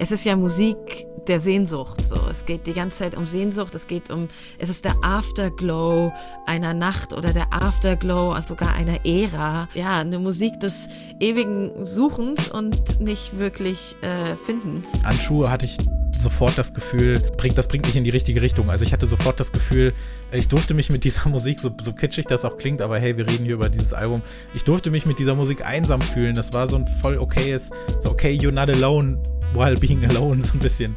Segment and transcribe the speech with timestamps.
[0.00, 2.04] Es ist ja Musik der Sehnsucht.
[2.04, 3.74] So, es geht die ganze Zeit um Sehnsucht.
[3.74, 6.12] Es geht um, es ist der Afterglow
[6.46, 9.68] einer Nacht oder der Afterglow also sogar einer Ära.
[9.74, 10.86] Ja, eine Musik des
[11.18, 15.04] ewigen Suchens und nicht wirklich äh, Findens.
[15.04, 15.76] An Schuhe hatte ich
[16.20, 18.70] sofort das Gefühl, bringt, das bringt mich in die richtige Richtung.
[18.70, 19.92] Also ich hatte sofort das Gefühl,
[20.32, 23.26] ich durfte mich mit dieser Musik, so, so kitschig das auch klingt, aber hey, wir
[23.28, 24.22] reden hier über dieses Album,
[24.54, 26.34] ich durfte mich mit dieser Musik einsam fühlen.
[26.34, 27.70] Das war so ein voll okayes,
[28.00, 29.22] so okay, you're not alone
[29.54, 30.96] while being alone, so ein bisschen.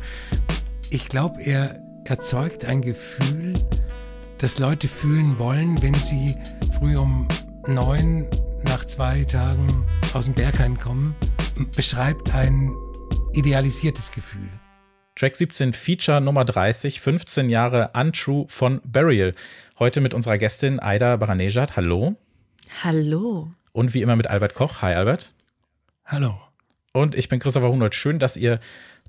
[0.90, 3.53] Ich glaube, er erzeugt ein Gefühl,
[4.40, 6.36] das Leute fühlen wollen, wenn sie
[6.78, 7.28] früh um
[7.67, 8.28] neun
[8.64, 11.16] nach zwei Tagen aus dem Berg kommen,
[11.76, 12.72] beschreibt ein
[13.34, 14.50] idealisiertes Gefühl.
[15.21, 19.35] Track 17 Feature Nummer 30, 15 Jahre Untrue von Burial.
[19.77, 21.77] Heute mit unserer Gästin Aida Baranejad.
[21.77, 22.16] Hallo.
[22.84, 23.52] Hallo.
[23.71, 24.81] Und wie immer mit Albert Koch.
[24.81, 25.34] Hi Albert.
[26.05, 26.41] Hallo.
[26.91, 27.94] Und ich bin Christopher Hunold.
[27.94, 28.59] Schön, dass ihr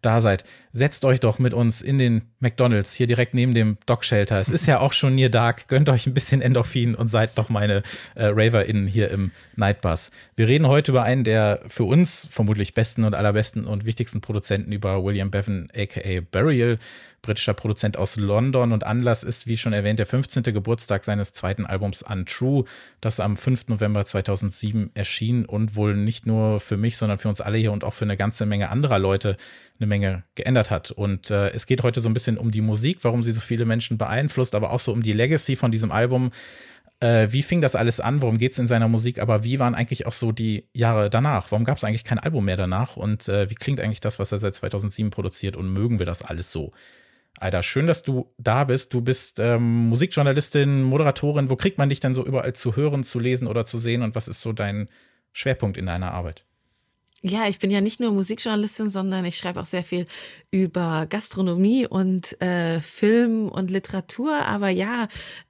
[0.03, 4.05] da seid, setzt euch doch mit uns in den McDonalds hier direkt neben dem Dog
[4.05, 4.41] Shelter.
[4.41, 5.69] Es ist ja auch schon near dark.
[5.69, 7.83] Gönnt euch ein bisschen Endorphin und seid doch meine
[8.15, 10.11] äh, RaverInnen hier im Nightbus.
[10.37, 14.73] Wir reden heute über einen der für uns vermutlich besten und allerbesten und wichtigsten Produzenten
[14.73, 16.79] über William Bevan, aka Burial
[17.23, 20.43] britischer Produzent aus London und Anlass ist, wie schon erwähnt, der 15.
[20.43, 22.65] Geburtstag seines zweiten Albums Untrue,
[23.01, 23.69] das am 5.
[23.69, 27.85] November 2007 erschien und wohl nicht nur für mich, sondern für uns alle hier und
[27.85, 29.37] auch für eine ganze Menge anderer Leute
[29.79, 30.91] eine Menge geändert hat.
[30.91, 33.65] Und äh, es geht heute so ein bisschen um die Musik, warum sie so viele
[33.65, 36.33] Menschen beeinflusst, aber auch so um die Legacy von diesem Album.
[37.03, 38.23] Äh, wie fing das alles an?
[38.23, 39.21] Worum geht es in seiner Musik?
[39.21, 41.51] Aber wie waren eigentlich auch so die Jahre danach?
[41.51, 42.97] Warum gab es eigentlich kein Album mehr danach?
[42.97, 45.57] Und äh, wie klingt eigentlich das, was er seit 2007 produziert?
[45.57, 46.73] Und mögen wir das alles so?
[47.39, 48.95] Alter, schön, dass du da bist.
[48.95, 51.51] Du bist ähm, Musikjournalistin, Moderatorin.
[51.51, 54.03] Wo kriegt man dich denn so überall zu hören, zu lesen oder zu sehen?
[54.03, 54.89] Und was ist so dein
[55.33, 56.45] Schwerpunkt in deiner Arbeit?
[57.25, 60.07] Ja, ich bin ja nicht nur Musikjournalistin, sondern ich schreibe auch sehr viel
[60.51, 64.45] über Gastronomie und äh, Film und Literatur.
[64.45, 65.07] Aber ja,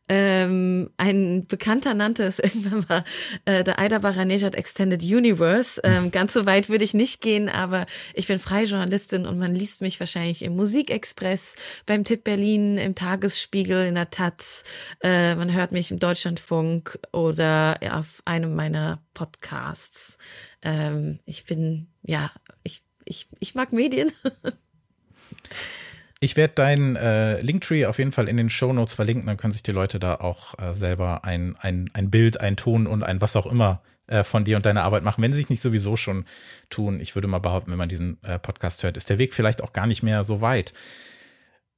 [0.09, 3.05] ähm, ein Bekannter nannte es irgendwann mal
[3.45, 5.81] äh, der Aida Baranejad Extended Universe.
[5.85, 9.55] Ähm, ganz so weit würde ich nicht gehen, aber ich bin freie Journalistin und man
[9.55, 11.55] liest mich wahrscheinlich im Musikexpress,
[11.87, 14.65] beim Tipp Berlin, im Tagesspiegel, in der Taz.
[15.03, 20.19] Äh, man hört mich im Deutschlandfunk oder auf einem meiner Podcasts.
[20.63, 22.31] Ähm, ich bin, ja,
[22.65, 24.11] ich, ich, ich mag Medien.
[26.23, 29.51] Ich werde deinen äh, Linktree auf jeden Fall in den Show Notes verlinken, dann können
[29.51, 33.21] sich die Leute da auch äh, selber ein, ein, ein Bild, ein Ton und ein
[33.21, 35.97] was auch immer äh, von dir und deiner Arbeit machen, wenn sie es nicht sowieso
[35.97, 36.25] schon
[36.71, 37.01] tun.
[37.01, 39.73] Ich würde mal behaupten, wenn man diesen äh, Podcast hört, ist der Weg vielleicht auch
[39.73, 40.73] gar nicht mehr so weit.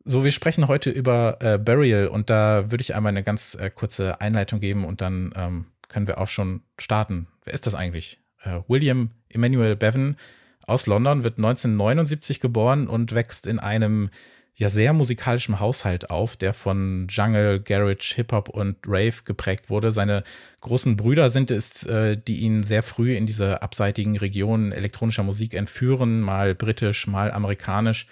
[0.04, 3.70] So, wir sprechen heute über äh, Burial und da würde ich einmal eine ganz äh,
[3.70, 7.28] kurze Einleitung geben und dann ähm, können wir auch schon starten.
[7.44, 8.20] Wer ist das eigentlich?
[8.68, 10.18] William Emmanuel Bevan
[10.66, 14.10] aus London wird 1979 geboren und wächst in einem
[14.56, 19.90] ja sehr musikalischen Haushalt auf, der von Jungle, Garage, Hip-Hop und Rave geprägt wurde.
[19.90, 20.22] Seine
[20.60, 25.54] großen Brüder sind es, äh, die ihn sehr früh in diese abseitigen Regionen elektronischer Musik
[25.54, 28.06] entführen, mal britisch, mal amerikanisch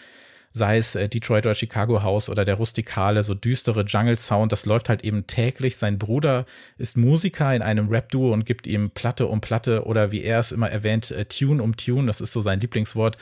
[0.52, 4.66] sei es äh, Detroit oder Chicago House oder der rustikale, so düstere Jungle Sound, das
[4.66, 5.76] läuft halt eben täglich.
[5.76, 6.44] Sein Bruder
[6.78, 10.52] ist Musiker in einem Rap-Duo und gibt ihm Platte um Platte oder wie er es
[10.52, 13.16] immer erwähnt, äh, Tune um Tune, das ist so sein Lieblingswort.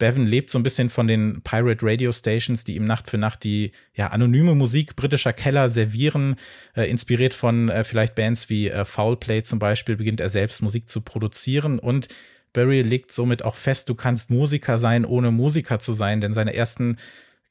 [0.00, 3.44] Bevan lebt so ein bisschen von den Pirate Radio Stations, die ihm Nacht für Nacht
[3.44, 6.36] die ja, anonyme Musik britischer Keller servieren.
[6.74, 10.88] Äh, inspiriert von äh, vielleicht Bands wie äh, Foulplay zum Beispiel, beginnt er selbst Musik
[10.88, 12.08] zu produzieren und
[12.52, 16.54] Barry legt somit auch fest, du kannst Musiker sein, ohne Musiker zu sein, denn seine
[16.54, 16.96] ersten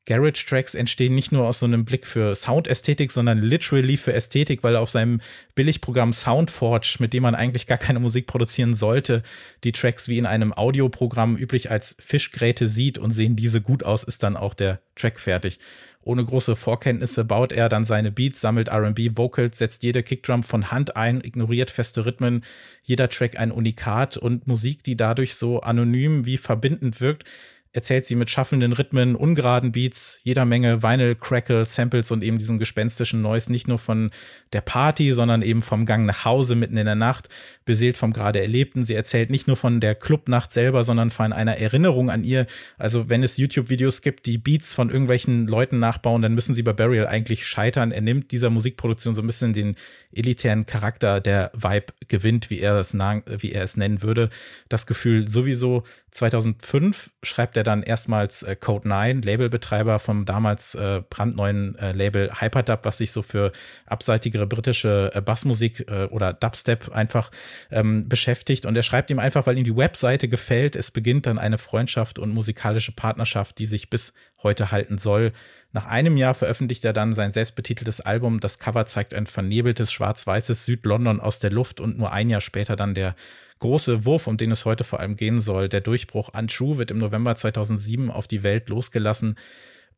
[0.10, 4.76] Garage-Tracks entstehen nicht nur aus so einem Blick für Soundästhetik, sondern literally für Ästhetik, weil
[4.76, 5.22] auf seinem
[5.54, 9.22] Billigprogramm Soundforge, mit dem man eigentlich gar keine Musik produzieren sollte,
[9.64, 14.04] die Tracks wie in einem Audioprogramm üblich als Fischgräte sieht und sehen diese gut aus,
[14.04, 15.60] ist dann auch der Track fertig.
[16.04, 20.72] Ohne große Vorkenntnisse baut er dann seine Beats, sammelt RB, Vocals, setzt jede Kickdrum von
[20.72, 22.44] Hand ein, ignoriert feste Rhythmen,
[22.82, 27.26] jeder Track ein Unikat und Musik, die dadurch so anonym wie verbindend wirkt,
[27.72, 32.58] erzählt sie mit schaffenden Rhythmen, ungeraden Beats, jeder Menge Vinyl, Crackle, Samples und eben diesem
[32.58, 34.10] gespenstischen Noise nicht nur von
[34.54, 37.30] der Party, sondern eben vom Gang nach Hause mitten in der Nacht,
[37.66, 38.84] beseelt vom gerade Erlebten.
[38.84, 42.48] Sie erzählt nicht nur von der Clubnacht selber, sondern von einer Erinnerung an ihr.
[42.80, 46.74] Also wenn es YouTube-Videos gibt, die Beats von irgendwelchen Leuten nachbauen, dann müssen sie bei
[46.74, 47.92] Burial eigentlich scheitern.
[47.92, 49.76] Er nimmt dieser Musikproduktion so ein bisschen den
[50.12, 54.30] elitären Charakter, der Vibe gewinnt, wie er es, wie er es nennen würde.
[54.70, 61.02] Das Gefühl sowieso 2005 schreibt er dann erstmals äh, Code 9, Labelbetreiber vom damals äh,
[61.10, 63.52] brandneuen äh, Label Hyperdub, was sich so für
[63.86, 67.32] abseitigere britische äh, Bassmusik äh, oder Dubstep einfach
[67.72, 68.66] ähm, beschäftigt.
[68.66, 70.76] Und er schreibt ihm einfach, weil ihm die Webseite gefällt.
[70.76, 74.14] Es beginnt dann eine Freundschaft und musikalische Partnerschaft, die sich bis
[74.44, 75.32] heute halten soll.
[75.72, 78.40] Nach einem Jahr veröffentlicht er dann sein selbstbetiteltes Album.
[78.40, 82.76] Das Cover zeigt ein vernebeltes schwarz-weißes Südlondon aus der Luft und nur ein Jahr später
[82.76, 83.16] dann der
[83.60, 85.70] große Wurf, um den es heute vor allem gehen soll.
[85.70, 89.36] Der Durchbruch Untrue wird im November 2007 auf die Welt losgelassen.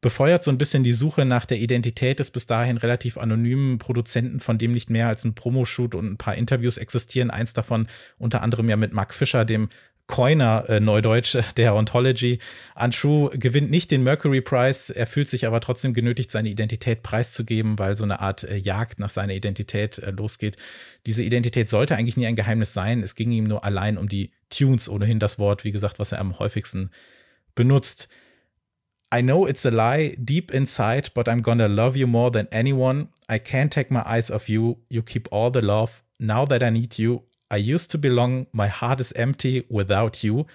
[0.02, 4.40] Befeuert so ein bisschen die Suche nach der Identität des bis dahin relativ anonymen Produzenten,
[4.40, 7.30] von dem nicht mehr als ein Promoshoot und ein paar Interviews existieren.
[7.30, 7.88] Eins davon
[8.18, 9.70] unter anderem ja mit Mark Fischer, dem
[10.12, 12.40] Coiner äh, Neudeutsch der Ontology.
[12.76, 17.80] Untrue gewinnt nicht den Mercury Prize, er fühlt sich aber trotzdem genötigt, seine Identität preiszugeben,
[17.80, 20.58] weil so eine Art äh, Jagd nach seiner Identität äh, losgeht.
[21.06, 23.02] Diese Identität sollte eigentlich nie ein Geheimnis sein.
[23.02, 26.20] Es ging ihm nur allein um die Tunes, ohnehin das Wort, wie gesagt, was er
[26.20, 26.92] am häufigsten
[27.56, 28.10] benutzt.
[29.16, 33.08] I know it's a lie deep inside, but I'm gonna love you more than anyone.
[33.30, 34.84] I can't take my eyes off you.
[34.90, 36.04] You keep all the love.
[36.20, 40.46] Now that I need you, I used to belong, my heart is empty without you.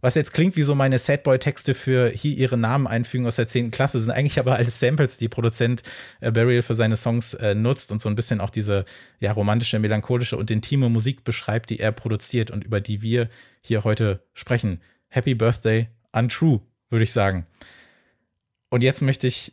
[0.00, 3.70] Was jetzt klingt wie so meine Sadboy-Texte für hier ihre Namen einfügen aus der 10.
[3.70, 5.82] Klasse, sind eigentlich aber alles Samples, die Produzent
[6.20, 8.86] äh, Burial für seine Songs äh, nutzt und so ein bisschen auch diese
[9.20, 13.28] ja, romantische, melancholische und intime Musik beschreibt, die er produziert und über die wir
[13.60, 14.80] hier heute sprechen.
[15.08, 17.46] Happy Birthday, Untrue, würde ich sagen.
[18.70, 19.52] Und jetzt möchte ich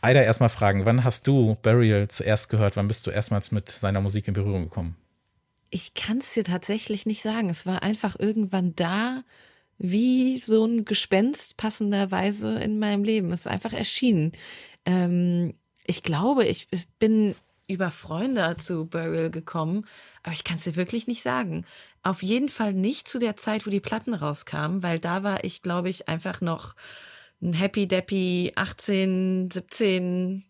[0.00, 2.76] Aida erstmal fragen, wann hast du Burial zuerst gehört?
[2.76, 4.96] Wann bist du erstmals mit seiner Musik in Berührung gekommen?
[5.74, 7.50] Ich kann es dir tatsächlich nicht sagen.
[7.50, 9.24] Es war einfach irgendwann da,
[9.76, 13.32] wie so ein Gespenst passenderweise in meinem Leben.
[13.32, 14.30] Es ist einfach erschienen.
[14.84, 15.54] Ähm,
[15.84, 16.68] ich glaube, ich
[17.00, 17.34] bin
[17.66, 19.84] über Freunde zu Burial gekommen,
[20.22, 21.66] aber ich kann es dir wirklich nicht sagen.
[22.04, 25.60] Auf jeden Fall nicht zu der Zeit, wo die Platten rauskamen, weil da war ich,
[25.60, 26.76] glaube ich, einfach noch
[27.42, 30.44] ein happy deppy 18, 17,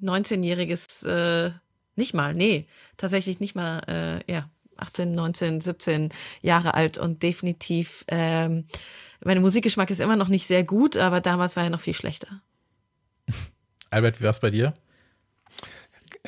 [0.00, 1.50] 19-jähriges, äh,
[1.96, 4.48] nicht mal, nee, tatsächlich nicht mal, äh, ja,
[4.78, 6.08] 18, 19, 17
[6.40, 8.64] Jahre alt und definitiv, ähm,
[9.24, 12.40] mein Musikgeschmack ist immer noch nicht sehr gut, aber damals war er noch viel schlechter.
[13.90, 14.74] Albert, wie war es bei dir?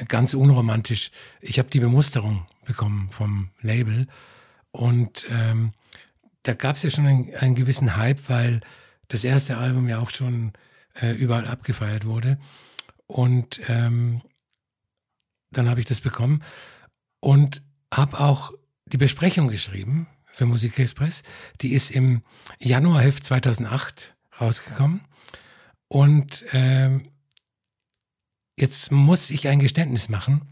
[0.09, 1.11] Ganz unromantisch.
[1.41, 4.07] Ich habe die Bemusterung bekommen vom Label
[4.73, 5.73] und ähm,
[6.43, 8.61] da gab es ja schon einen, einen, gewissen Hype, weil
[9.09, 10.53] das erste Album ja auch schon
[10.95, 12.39] äh, überall abgefeiert wurde.
[13.07, 14.23] Und ähm,
[15.51, 16.43] dann habe ich das bekommen.
[17.19, 18.53] Und habe auch
[18.87, 21.23] die Besprechung geschrieben für Musikexpress.
[21.61, 22.23] Die ist im
[22.59, 25.03] Januarheft 2008 rausgekommen.
[25.89, 27.11] Und ähm,
[28.59, 30.43] jetzt muss ich ein Geständnis machen.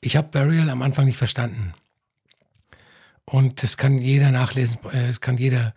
[0.00, 1.74] Ich habe Burial am Anfang nicht verstanden.
[3.24, 5.74] Und das kann jeder nachlesen, äh, das kann jeder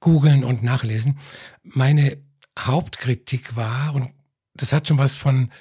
[0.00, 1.18] googeln und nachlesen.
[1.62, 2.18] Meine
[2.58, 4.12] Hauptkritik war, und
[4.54, 5.52] das hat schon was von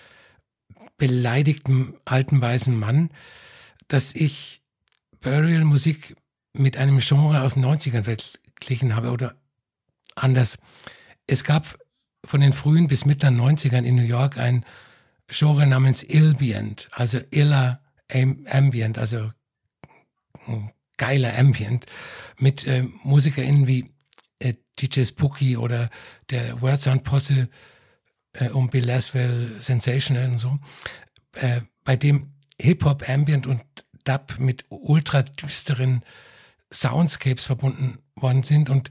[0.97, 3.11] beleidigtem alten weißen Mann,
[3.87, 4.56] dass ich
[5.27, 6.15] Burial-Musik
[6.53, 9.35] mit einem Genre aus den 90ern verglichen habe oder
[10.15, 10.57] anders.
[11.27, 11.77] Es gab
[12.23, 14.65] von den frühen bis mittleren 90ern in New York ein
[15.27, 19.29] Genre namens Illbient, also iller Ambient, also
[20.95, 21.85] geiler Ambient,
[22.37, 23.91] mit äh, MusikerInnen wie
[24.39, 25.89] äh, DJ Spooky oder
[26.29, 27.49] der Word Sound Posse
[28.31, 30.57] äh, um Bill Laswell Sensational und so,
[31.33, 32.31] äh, bei dem
[32.61, 33.61] Hip-Hop, Ambient und
[34.07, 36.03] Dub mit ultra düsteren
[36.71, 38.69] Soundscapes verbunden worden sind.
[38.69, 38.89] Und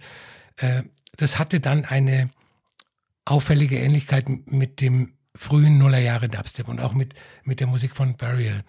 [0.56, 0.82] äh,
[1.16, 2.30] das hatte dann eine
[3.24, 8.64] auffällige Ähnlichkeit mit dem frühen Nullerjahre Dubstep und auch mit, mit der Musik von Burial.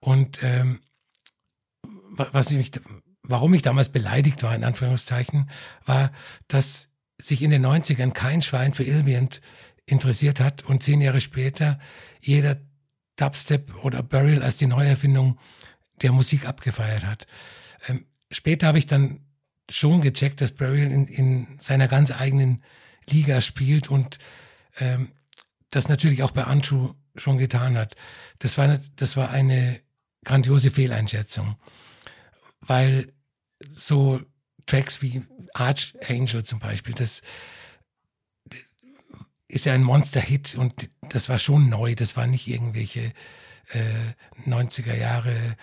[0.00, 0.80] Und ähm,
[2.16, 2.70] was ich mich,
[3.22, 5.50] warum ich damals beleidigt war, in Anführungszeichen,
[5.84, 6.12] war,
[6.46, 9.40] dass sich in den 90ern kein Schwein für Ilbient
[9.86, 11.78] interessiert hat und zehn Jahre später
[12.20, 12.60] jeder
[13.16, 15.38] Dubstep oder Burial als die Neuerfindung
[16.02, 17.26] der Musik abgefeiert hat.
[17.86, 19.20] Ähm, später habe ich dann
[19.70, 22.62] schon gecheckt, dass Burial in, in seiner ganz eigenen
[23.08, 24.18] Liga spielt und
[24.78, 25.12] ähm,
[25.70, 27.94] das natürlich auch bei Untrue schon getan hat.
[28.38, 29.80] Das war, das war eine
[30.24, 31.56] grandiose Fehleinschätzung,
[32.60, 33.12] weil
[33.70, 34.20] so
[34.66, 35.24] Tracks wie
[35.54, 37.22] Archangel zum Beispiel, das
[39.48, 43.12] ist ja ein Monster-Hit und das war schon neu, das war nicht irgendwelche
[43.70, 44.12] äh,
[44.46, 45.56] 90er Jahre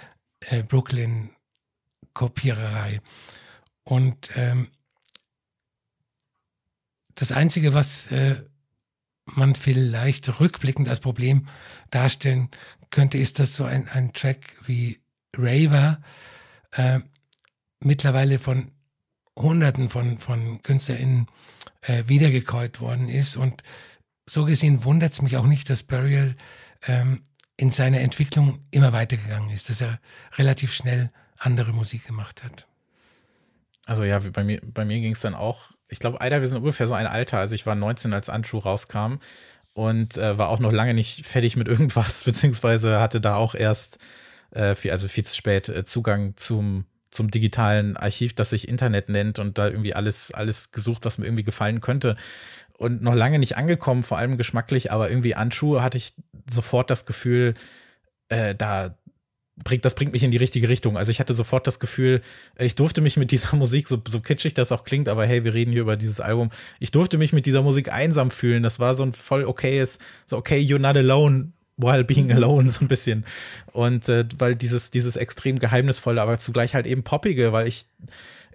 [0.50, 3.02] äh, Brooklyn-Kopiererei.
[3.84, 4.70] Und ähm,
[7.16, 8.44] das Einzige, was äh,
[9.26, 11.48] man vielleicht rückblickend als Problem
[11.90, 12.50] darstellen
[12.90, 15.00] könnte, ist, dass so ein, ein Track wie
[15.36, 16.02] Raver
[16.72, 17.00] äh,
[17.80, 18.72] mittlerweile von
[19.38, 21.28] Hunderten von, von KünstlerInnen
[21.82, 23.36] äh, wiedergekäut worden ist.
[23.36, 23.64] Und
[24.26, 26.36] so gesehen wundert es mich auch nicht, dass Burial
[26.88, 27.24] ähm,
[27.58, 30.00] in seiner Entwicklung immer weitergegangen ist, dass er
[30.38, 32.68] relativ schnell andere Musik gemacht hat.
[33.86, 36.58] Also ja, bei mir, bei mir ging es dann auch, ich glaube, Eider, wir sind
[36.58, 37.40] ungefähr so ein Alter.
[37.40, 39.18] Also ich war 19, als Untrue rauskam
[39.74, 44.00] und äh, war auch noch lange nicht fertig mit irgendwas, beziehungsweise hatte da auch erst,
[44.52, 49.10] äh, viel, also viel zu spät, äh, Zugang zum, zum digitalen Archiv, das sich Internet
[49.10, 52.16] nennt und da irgendwie alles, alles gesucht, was mir irgendwie gefallen könnte.
[52.78, 56.14] Und noch lange nicht angekommen, vor allem geschmacklich, aber irgendwie Untrue hatte ich
[56.50, 57.54] sofort das Gefühl,
[58.30, 58.98] äh, da
[59.64, 60.98] bringt, das bringt mich in die richtige Richtung.
[60.98, 62.22] Also ich hatte sofort das Gefühl,
[62.58, 65.54] ich durfte mich mit dieser Musik, so, so kitschig das auch klingt, aber hey, wir
[65.54, 66.50] reden hier über dieses Album,
[66.80, 68.64] ich durfte mich mit dieser Musik einsam fühlen.
[68.64, 72.36] Das war so ein voll okayes, so okay, you're not alone while being mhm.
[72.36, 73.26] alone, so ein bisschen.
[73.72, 77.88] Und äh, weil dieses, dieses extrem geheimnisvolle, aber zugleich halt eben poppige, weil ich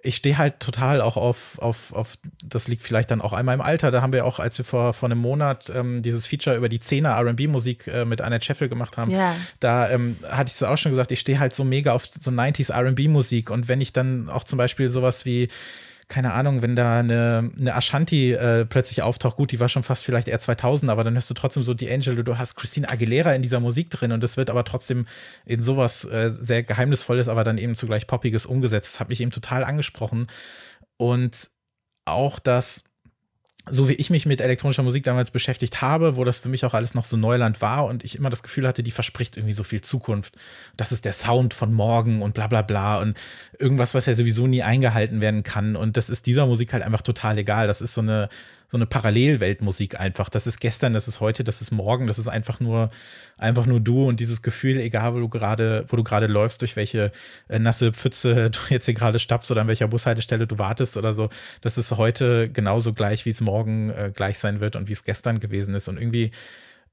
[0.03, 3.61] ich stehe halt total auch auf, auf, auf, das liegt vielleicht dann auch einmal im
[3.61, 3.91] Alter.
[3.91, 6.79] Da haben wir auch, als wir vor, vor einem Monat ähm, dieses Feature über die
[6.79, 9.35] Zehner RB-Musik äh, mit Annette Scheffel gemacht haben, ja.
[9.59, 12.31] da ähm, hatte ich es auch schon gesagt, ich stehe halt so mega auf so
[12.31, 13.49] 90s RB-Musik.
[13.49, 15.49] Und wenn ich dann auch zum Beispiel sowas wie
[16.11, 20.03] keine Ahnung, wenn da eine, eine Ashanti äh, plötzlich auftaucht, gut, die war schon fast
[20.03, 23.33] vielleicht eher 2000, aber dann hörst du trotzdem so die Angel, du hast Christine Aguilera
[23.33, 25.05] in dieser Musik drin und das wird aber trotzdem
[25.45, 28.93] in sowas äh, sehr geheimnisvolles, aber dann eben zugleich poppiges umgesetzt.
[28.93, 30.27] Das hat mich eben total angesprochen
[30.97, 31.49] und
[32.05, 32.83] auch das
[33.69, 36.73] so wie ich mich mit elektronischer Musik damals beschäftigt habe, wo das für mich auch
[36.73, 39.63] alles noch so Neuland war und ich immer das Gefühl hatte, die verspricht irgendwie so
[39.63, 40.35] viel Zukunft.
[40.77, 43.19] Das ist der Sound von morgen und bla bla bla und
[43.59, 45.75] irgendwas, was ja sowieso nie eingehalten werden kann.
[45.75, 47.67] Und das ist dieser Musik halt einfach total egal.
[47.67, 48.29] Das ist so eine,
[48.71, 50.29] so eine Parallelweltmusik einfach.
[50.29, 52.89] Das ist gestern, das ist heute, das ist morgen, das ist einfach nur,
[53.37, 56.77] einfach nur du und dieses Gefühl, egal wo du gerade, wo du gerade läufst, durch
[56.77, 57.11] welche
[57.49, 61.11] äh, nasse Pfütze du jetzt hier gerade stapfst oder an welcher Bushaltestelle du wartest oder
[61.11, 61.27] so,
[61.59, 65.03] das ist heute genauso gleich, wie es morgen äh, gleich sein wird und wie es
[65.03, 65.89] gestern gewesen ist.
[65.89, 66.31] Und irgendwie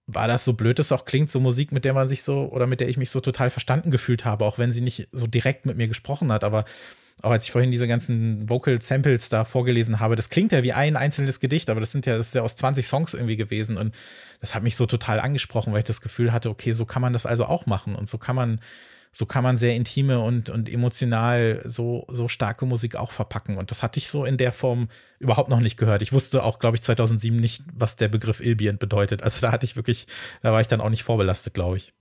[0.08, 2.66] war das so blöd es auch klingt, so Musik, mit der man sich so oder
[2.66, 5.64] mit der ich mich so total verstanden gefühlt habe, auch wenn sie nicht so direkt
[5.64, 6.64] mit mir gesprochen hat, aber
[7.22, 10.72] auch als ich vorhin diese ganzen Vocal Samples da vorgelesen habe, das klingt ja wie
[10.72, 13.76] ein einzelnes Gedicht, aber das sind ja, das ist ja aus 20 Songs irgendwie gewesen
[13.76, 13.94] und
[14.40, 17.12] das hat mich so total angesprochen, weil ich das Gefühl hatte, okay, so kann man
[17.12, 18.60] das also auch machen und so kann man,
[19.10, 23.56] so kann man sehr intime und, und emotional so, so starke Musik auch verpacken.
[23.56, 26.02] Und das hatte ich so in der Form überhaupt noch nicht gehört.
[26.02, 29.22] Ich wusste auch, glaube ich, 2007 nicht, was der Begriff Ilbient bedeutet.
[29.22, 30.06] Also da hatte ich wirklich,
[30.42, 31.92] da war ich dann auch nicht vorbelastet, glaube ich.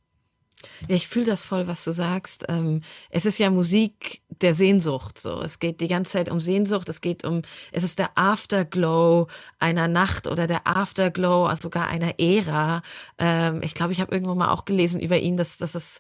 [0.87, 2.45] Ja, ich fühle das voll, was du sagst.
[2.49, 5.19] Ähm, es ist ja Musik der Sehnsucht.
[5.19, 6.89] So, es geht die ganze Zeit um Sehnsucht.
[6.89, 9.27] Es geht um, es ist der Afterglow
[9.59, 12.81] einer Nacht oder der Afterglow also sogar einer Ära.
[13.17, 15.99] Ähm, ich glaube, ich habe irgendwo mal auch gelesen über ihn, dass, dass es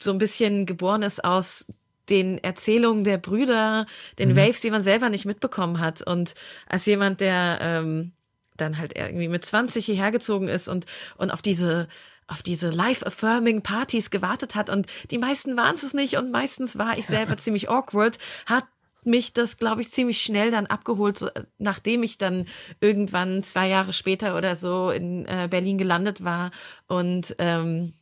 [0.00, 1.68] so ein bisschen geboren ist aus
[2.08, 3.86] den Erzählungen der Brüder,
[4.18, 4.36] den mhm.
[4.36, 6.02] Waves, die man selber nicht mitbekommen hat.
[6.02, 6.34] Und
[6.66, 8.12] als jemand, der ähm,
[8.56, 11.88] dann halt irgendwie mit 20 hierher gezogen ist und, und auf diese
[12.30, 16.96] auf diese life-affirming Partys gewartet hat und die meisten waren es nicht und meistens war
[16.96, 18.64] ich selber ziemlich awkward, hat
[19.04, 22.46] mich das, glaube ich, ziemlich schnell dann abgeholt, so, nachdem ich dann
[22.80, 26.50] irgendwann zwei Jahre später oder so in äh, Berlin gelandet war
[26.86, 27.94] und ähm,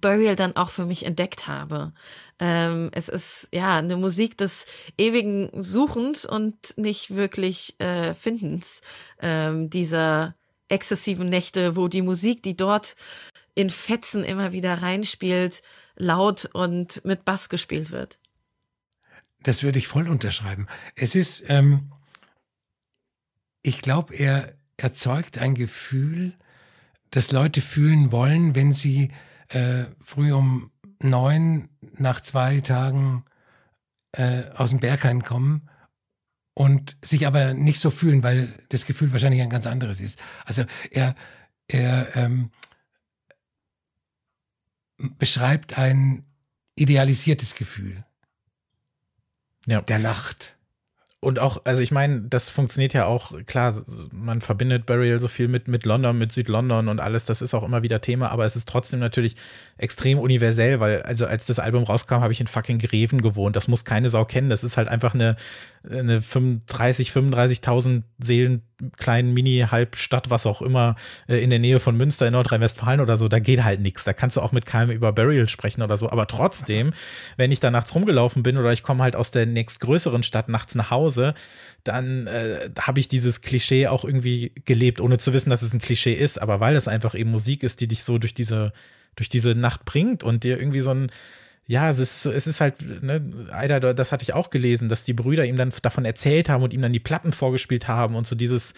[0.00, 1.92] Burial dann auch für mich entdeckt habe.
[2.38, 8.82] Ähm, es ist ja eine Musik des ewigen Suchens und nicht wirklich äh, Findens
[9.20, 10.34] ähm, dieser
[10.68, 12.96] exzessiven Nächte, wo die Musik, die dort
[13.58, 15.62] in Fetzen immer wieder reinspielt,
[15.96, 18.20] laut und mit Bass gespielt wird.
[19.42, 20.68] Das würde ich voll unterschreiben.
[20.94, 21.92] Es ist, ähm,
[23.62, 26.34] ich glaube, er erzeugt ein Gefühl,
[27.10, 29.10] das Leute fühlen wollen, wenn sie
[29.48, 33.24] äh, früh um neun nach zwei Tagen
[34.12, 35.68] äh, aus dem Berg kommen
[36.54, 40.20] und sich aber nicht so fühlen, weil das Gefühl wahrscheinlich ein ganz anderes ist.
[40.44, 41.16] Also er,
[41.66, 42.50] er ähm,
[44.98, 46.24] beschreibt ein
[46.74, 48.04] idealisiertes Gefühl
[49.66, 49.80] ja.
[49.82, 50.57] der Nacht.
[51.20, 53.74] Und auch, also ich meine, das funktioniert ja auch, klar,
[54.12, 57.64] man verbindet Burial so viel mit, mit London, mit Südlondon und alles, das ist auch
[57.64, 59.34] immer wieder Thema, aber es ist trotzdem natürlich
[59.78, 63.56] extrem universell, weil, also als das Album rauskam, habe ich in fucking Greven gewohnt.
[63.56, 64.48] Das muss keine Sau kennen.
[64.48, 65.34] Das ist halt einfach eine,
[65.88, 68.62] eine 35, 35.000 Seelen
[68.96, 70.94] kleinen Mini-Halbstadt, was auch immer,
[71.28, 74.04] äh, in der Nähe von Münster in Nordrhein-Westfalen oder so, da geht halt nichts.
[74.04, 76.10] Da kannst du auch mit keinem über Burial sprechen oder so.
[76.10, 76.92] Aber trotzdem,
[77.36, 80.74] wenn ich da nachts rumgelaufen bin oder ich komme halt aus der nächstgrößeren Stadt nachts
[80.76, 81.07] nach Hause,
[81.84, 85.80] dann äh, habe ich dieses Klischee auch irgendwie gelebt, ohne zu wissen, dass es ein
[85.80, 88.72] Klischee ist, aber weil es einfach eben Musik ist, die dich so durch diese,
[89.16, 91.08] durch diese Nacht bringt und dir irgendwie so ein,
[91.66, 95.12] ja, es ist, es ist halt, ne, Eider, das hatte ich auch gelesen, dass die
[95.12, 98.34] Brüder ihm dann davon erzählt haben und ihm dann die Platten vorgespielt haben und so
[98.34, 98.74] dieses,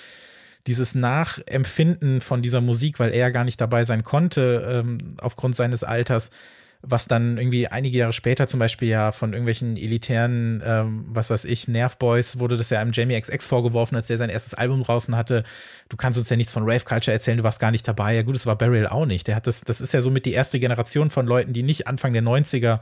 [0.67, 5.85] dieses Nachempfinden von dieser Musik, weil er gar nicht dabei sein konnte, ähm, aufgrund seines
[5.85, 6.31] Alters,
[6.83, 11.45] was dann irgendwie einige Jahre später zum Beispiel ja von irgendwelchen elitären, ähm, was weiß
[11.45, 15.15] ich, Nervboys wurde das ja einem Jamie XX vorgeworfen, als der sein erstes Album draußen
[15.15, 15.45] hatte.
[15.91, 18.15] Du kannst uns ja nichts von Rave Culture erzählen, du warst gar nicht dabei.
[18.15, 19.29] Ja gut, das war Burial auch nicht.
[19.29, 21.87] Der hat das, das ist ja so mit die erste Generation von Leuten, die nicht
[21.87, 22.81] Anfang der 90er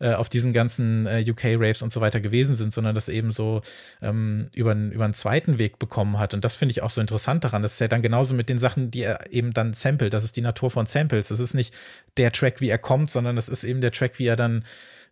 [0.00, 3.60] äh, auf diesen ganzen äh, UK-Raves und so weiter gewesen sind, sondern das eben so
[4.00, 6.34] ähm, über, über einen zweiten Weg bekommen hat.
[6.34, 7.62] Und das finde ich auch so interessant daran.
[7.62, 10.12] Das ist ja dann genauso mit den Sachen, die er eben dann samplet.
[10.14, 11.28] Das ist die Natur von Samples.
[11.28, 11.74] Das ist nicht
[12.16, 14.64] der Track, wie er kommt, sondern das ist eben der Track, wie er dann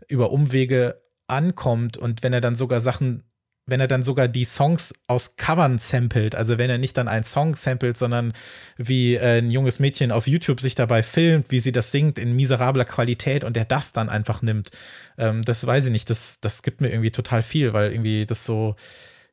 [0.08, 3.24] über Umwege ankommt und wenn er dann sogar Sachen
[3.66, 7.24] wenn er dann sogar die Songs aus Covern samplet, also wenn er nicht dann einen
[7.24, 8.32] Song samplet, sondern
[8.76, 12.36] wie äh, ein junges Mädchen auf YouTube sich dabei filmt, wie sie das singt in
[12.36, 14.70] miserabler Qualität und er das dann einfach nimmt,
[15.18, 18.44] ähm, das weiß ich nicht, das, das gibt mir irgendwie total viel, weil irgendwie das
[18.44, 18.76] so,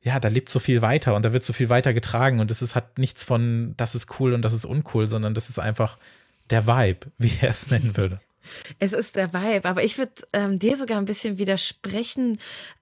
[0.01, 2.63] ja, da lebt so viel weiter und da wird so viel weiter getragen und es
[2.63, 5.99] ist, hat nichts von, das ist cool und das ist uncool, sondern das ist einfach
[6.49, 8.19] der Vibe, wie er es nennen würde.
[8.79, 12.39] Es ist der Vibe, aber ich würde ähm, dir sogar ein bisschen widersprechen,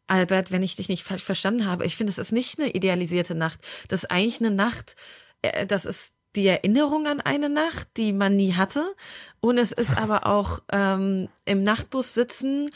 [0.07, 1.85] Albert, wenn ich dich nicht falsch verstanden habe.
[1.85, 3.59] Ich finde, es ist nicht eine idealisierte Nacht.
[3.87, 4.95] Das ist eigentlich eine Nacht,
[5.41, 8.93] äh, das ist die Erinnerung an eine Nacht, die man nie hatte.
[9.39, 12.69] Und es ist aber auch ähm, im Nachtbus sitzen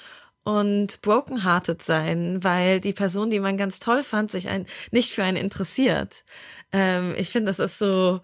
[0.44, 5.24] und brokenhearted sein, weil die Person, die man ganz toll fand, sich ein, nicht für
[5.24, 6.24] einen interessiert.
[6.72, 8.22] Ähm, ich finde, das ist so,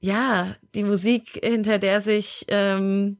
[0.00, 3.18] ja, die Musik, hinter der sich ähm,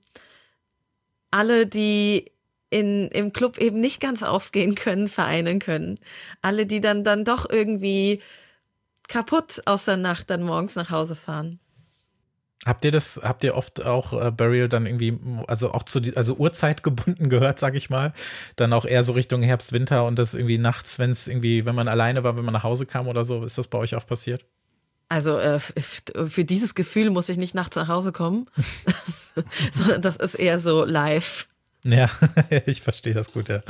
[1.30, 2.30] alle, die
[2.70, 5.94] in, im Club eben nicht ganz aufgehen können, vereinen können.
[6.42, 8.20] Alle, die dann, dann doch irgendwie
[9.08, 11.60] kaputt aus der Nacht dann morgens nach Hause fahren.
[12.66, 16.34] Habt ihr das, habt ihr oft auch äh, Burial dann irgendwie, also auch zu, also
[16.34, 18.12] Uhrzeit gebunden gehört, sag ich mal,
[18.56, 21.74] dann auch eher so Richtung Herbst, Winter und das irgendwie nachts, wenn es irgendwie, wenn
[21.74, 24.06] man alleine war, wenn man nach Hause kam oder so, ist das bei euch auch
[24.06, 24.44] passiert?
[25.08, 28.50] Also äh, für dieses Gefühl muss ich nicht nachts nach Hause kommen,
[29.72, 31.48] sondern das ist eher so live.
[31.84, 32.10] Ja,
[32.66, 33.60] ich verstehe das gut, ja.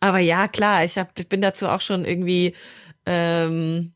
[0.00, 2.54] Aber ja, klar, ich, hab, ich bin dazu auch schon irgendwie
[3.06, 3.92] ähm,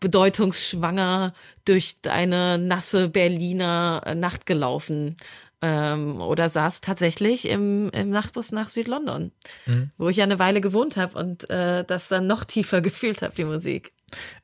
[0.00, 1.34] bedeutungsschwanger
[1.64, 5.16] durch eine nasse Berliner Nacht gelaufen
[5.62, 9.32] ähm, oder saß tatsächlich im, im Nachtbus nach Südlondon,
[9.66, 9.90] mhm.
[9.98, 13.34] wo ich ja eine Weile gewohnt habe und äh, das dann noch tiefer gefühlt habe,
[13.34, 13.92] die Musik.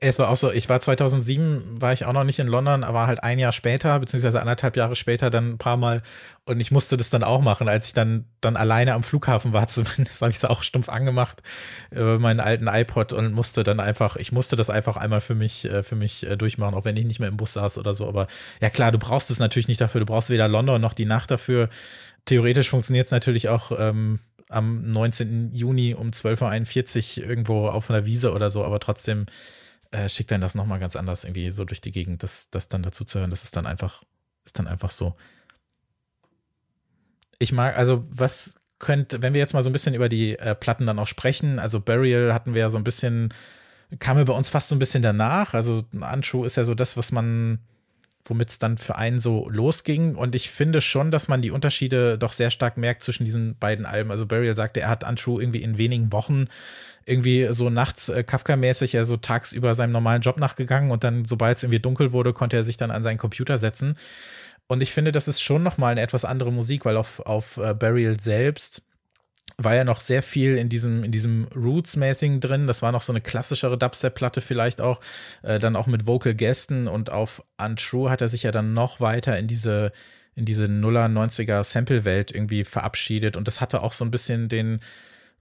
[0.00, 3.06] Es war auch so, ich war 2007, war ich auch noch nicht in London, aber
[3.06, 6.02] halt ein Jahr später, beziehungsweise anderthalb Jahre später dann ein paar Mal.
[6.44, 9.68] Und ich musste das dann auch machen, als ich dann, dann alleine am Flughafen war
[9.68, 11.42] zumindest, habe ich es auch stumpf angemacht,
[11.92, 15.64] über meinen alten iPod und musste dann einfach, ich musste das einfach einmal für mich,
[15.66, 18.08] äh, für mich äh, durchmachen, auch wenn ich nicht mehr im Bus saß oder so,
[18.08, 18.26] aber
[18.60, 21.30] ja klar, du brauchst es natürlich nicht dafür, du brauchst weder London noch die Nacht
[21.30, 21.68] dafür.
[22.24, 24.20] Theoretisch funktioniert es natürlich auch ähm,
[24.52, 25.52] am 19.
[25.52, 29.26] Juni um 12.41 Uhr irgendwo auf einer Wiese oder so, aber trotzdem
[29.92, 32.82] äh, schickt dann das nochmal ganz anders irgendwie so durch die Gegend, das, das dann
[32.82, 33.30] dazu zu hören.
[33.30, 34.02] Das ist dann einfach,
[34.44, 35.14] ist dann einfach so.
[37.38, 40.54] Ich mag, also was könnte, wenn wir jetzt mal so ein bisschen über die äh,
[40.54, 43.32] Platten dann auch sprechen, also Burial hatten wir ja so ein bisschen,
[43.98, 45.54] kam mir bei uns fast so ein bisschen danach.
[45.54, 47.60] Also Anschuh ist ja so das, was man
[48.24, 50.14] womit es dann für einen so losging.
[50.14, 53.86] Und ich finde schon, dass man die Unterschiede doch sehr stark merkt zwischen diesen beiden
[53.86, 54.10] Alben.
[54.10, 56.46] Also Burial sagte, er hat Untrue irgendwie in wenigen Wochen
[57.04, 61.56] irgendwie so nachts äh, Kafka-mäßig, ja so tagsüber seinem normalen Job nachgegangen und dann, sobald
[61.56, 63.94] es irgendwie dunkel wurde, konnte er sich dann an seinen Computer setzen.
[64.68, 67.74] Und ich finde, das ist schon nochmal eine etwas andere Musik, weil auf, auf äh,
[67.74, 68.82] Burial selbst
[69.58, 72.66] war ja noch sehr viel in diesem, in diesem Roots-mäßigen drin.
[72.66, 75.00] Das war noch so eine klassischere Dubstep-Platte vielleicht auch,
[75.42, 79.38] äh, dann auch mit Vocal-Gästen und auf Untrue hat er sich ja dann noch weiter
[79.38, 79.92] in diese,
[80.34, 84.80] in diese Nuller, 90er Sample-Welt irgendwie verabschiedet und das hatte auch so ein bisschen den,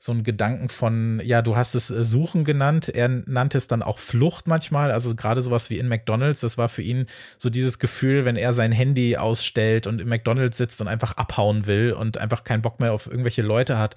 [0.04, 3.84] so einen Gedanken von, ja, du hast es äh, Suchen genannt, er nannte es dann
[3.84, 7.06] auch Flucht manchmal, also gerade sowas wie in McDonalds, das war für ihn
[7.38, 11.68] so dieses Gefühl, wenn er sein Handy ausstellt und im McDonalds sitzt und einfach abhauen
[11.68, 13.96] will und einfach keinen Bock mehr auf irgendwelche Leute hat.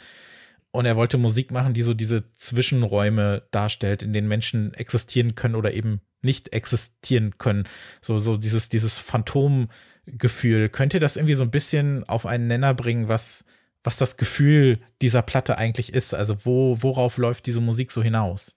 [0.72, 5.54] Und er wollte Musik machen, die so diese Zwischenräume darstellt, in denen Menschen existieren können
[5.54, 7.64] oder eben nicht existieren können.
[8.02, 10.68] So, so dieses, dieses Phantomgefühl.
[10.68, 13.44] Könnt ihr das irgendwie so ein bisschen auf einen Nenner bringen, was,
[13.84, 16.14] was das Gefühl dieser Platte eigentlich ist.
[16.14, 18.54] Also wo, worauf läuft diese Musik so hinaus?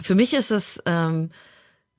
[0.00, 1.30] Für mich ist es ähm,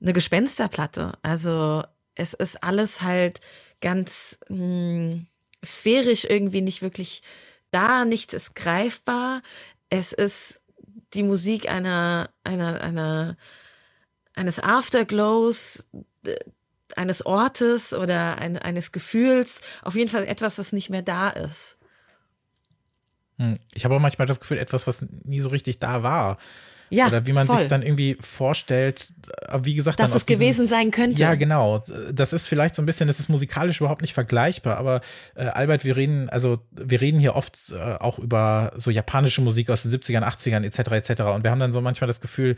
[0.00, 1.12] eine Gespensterplatte.
[1.22, 3.40] Also es ist alles halt
[3.80, 5.26] ganz mh, hm,
[5.64, 7.22] sphärisch irgendwie nicht wirklich
[7.70, 9.42] da, nichts ist greifbar.
[9.90, 10.62] Es ist
[11.12, 13.36] die Musik einer, einer, einer,
[14.34, 15.90] eines Afterglows,
[16.94, 19.60] eines Ortes oder ein, eines Gefühls.
[19.82, 21.76] Auf jeden Fall etwas, was nicht mehr da ist.
[23.38, 23.54] Hm.
[23.74, 26.38] Ich habe auch manchmal das Gefühl, etwas, was nie so richtig da war.
[26.88, 29.12] Ja, Oder wie man sich dann irgendwie vorstellt,
[29.48, 31.20] äh, wie gesagt, Dass es gewesen sein könnte.
[31.20, 31.82] Ja, genau.
[32.12, 35.00] Das ist vielleicht so ein bisschen, das ist musikalisch überhaupt nicht vergleichbar, aber
[35.34, 39.68] äh, Albert, wir reden, also wir reden hier oft äh, auch über so japanische Musik
[39.70, 41.10] aus den 70ern, 80ern etc.
[41.10, 41.22] etc.
[41.22, 42.54] Und wir haben dann so manchmal das Gefühl,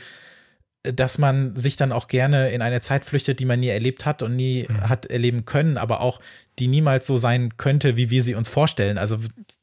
[0.85, 4.23] dass man sich dann auch gerne in eine Zeit flüchtet, die man nie erlebt hat
[4.23, 4.89] und nie Mhm.
[4.89, 6.21] hat erleben können, aber auch
[6.59, 8.99] die niemals so sein könnte, wie wir sie uns vorstellen.
[8.99, 9.19] Also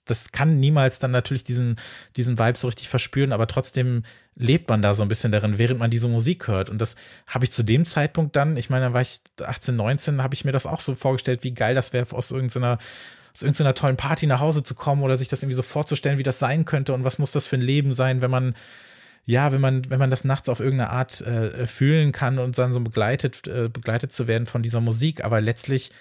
[0.05, 1.77] das kann niemals dann natürlich diesen,
[2.15, 4.03] diesen Vibe so richtig verspüren, aber trotzdem
[4.35, 6.69] lebt man da so ein bisschen darin, während man diese Musik hört.
[6.69, 6.95] Und das
[7.27, 10.45] habe ich zu dem Zeitpunkt dann, ich meine, da war ich 18, 19, habe ich
[10.45, 12.77] mir das auch so vorgestellt, wie geil das wäre, aus irgendeiner
[13.33, 16.23] aus irgendeiner tollen Party nach Hause zu kommen oder sich das irgendwie so vorzustellen, wie
[16.23, 18.55] das sein könnte und was muss das für ein Leben sein, wenn man
[19.25, 22.71] ja, wenn man, wenn man das nachts auf irgendeine Art äh, fühlen kann und dann
[22.71, 25.91] so begleitet, äh, begleitet zu werden von dieser Musik, aber letztlich,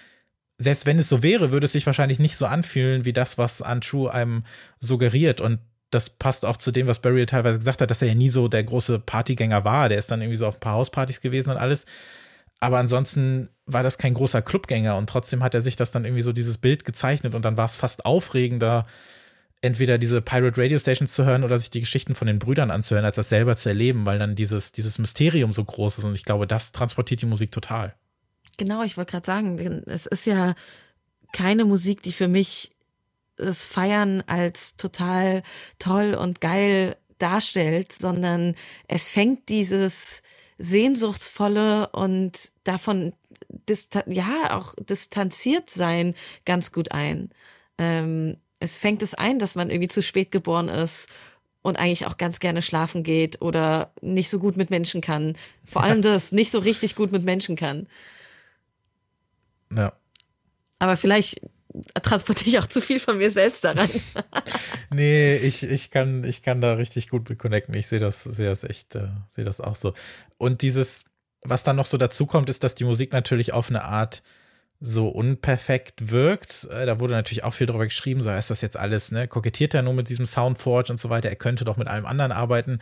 [0.59, 3.63] selbst wenn es so wäre, würde es sich wahrscheinlich nicht so anfühlen wie das, was
[3.63, 4.45] Untrue einem
[4.79, 5.41] suggeriert.
[5.41, 5.59] Und
[5.91, 8.49] das passt auch zu dem, was Burial teilweise gesagt hat, dass er ja nie so
[8.49, 9.89] der große Partygänger war.
[9.89, 11.87] Der ist dann irgendwie so auf ein paar Hauspartys gewesen und alles.
[12.61, 16.23] Aber ansonsten war das kein großer Clubgänger und trotzdem hat er sich das dann irgendwie
[16.23, 18.85] so dieses Bild gezeichnet und dann war es fast aufregender,
[19.64, 23.07] entweder diese Pirate Radio Stations zu hören oder sich die Geschichten von den Brüdern anzuhören,
[23.07, 26.24] als das selber zu erleben, weil dann dieses, dieses Mysterium so groß ist und ich
[26.24, 27.94] glaube, das transportiert die Musik total.
[28.59, 30.55] Genau, ich wollte gerade sagen, es ist ja
[31.33, 32.72] keine Musik, die für mich
[33.37, 35.42] das Feiern als total
[35.79, 38.55] toll und geil darstellt, sondern
[38.87, 40.22] es fängt dieses
[40.59, 43.14] sehnsuchtsvolle und davon
[44.07, 47.31] ja auch distanziert sein ganz gut ein.
[47.79, 51.09] Ähm, es fängt es ein, dass man irgendwie zu spät geboren ist
[51.62, 55.37] und eigentlich auch ganz gerne schlafen geht oder nicht so gut mit Menschen kann.
[55.64, 57.87] Vor allem das, nicht so richtig gut mit Menschen kann.
[59.74, 59.92] Ja.
[60.79, 61.40] Aber vielleicht
[62.03, 63.90] transportiere ich auch zu viel von mir selbst da rein.
[64.90, 67.74] Nee, ich, ich kann, ich kann da richtig gut mit connecten.
[67.74, 69.92] Ich sehe das, sehe das echt, äh, sehe das auch so.
[70.38, 71.07] Und dieses,
[71.40, 74.22] was dann noch so dazu kommt, ist, dass die Musik natürlich auf eine Art
[74.85, 76.68] so unperfekt wirkt.
[76.70, 79.27] Äh, Da wurde natürlich auch viel drüber geschrieben, so ist das jetzt alles, ne?
[79.27, 82.33] Kokettiert er nur mit diesem Soundforge und so weiter, er könnte doch mit allem anderen
[82.33, 82.79] arbeiten,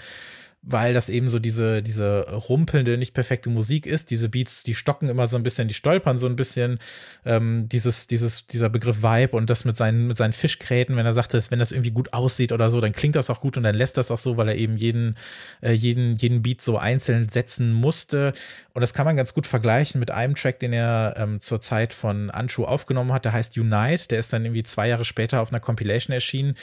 [0.63, 4.13] weil das eben so diese, diese rumpelnde, nicht perfekte Musik ist.
[4.13, 6.79] Diese Beats, die stocken immer so ein bisschen, die stolpern so ein bisschen.
[7.25, 11.13] Ähm, dieses, dieses, dieser Begriff Vibe und das mit seinen, mit seinen Fischgräten, wenn er
[11.13, 13.65] sagt, dass, wenn das irgendwie gut aussieht oder so, dann klingt das auch gut und
[13.65, 15.17] dann lässt das auch so, weil er eben jeden,
[15.63, 18.33] äh, jeden, jeden Beat so einzeln setzen musste.
[18.73, 21.93] Und das kann man ganz gut vergleichen mit einem Track, den er ähm, zur Zeit
[21.93, 23.25] von Anshu aufgenommen hat.
[23.25, 24.09] Der heißt Unite.
[24.09, 26.55] Der ist dann irgendwie zwei Jahre später auf einer Compilation erschienen.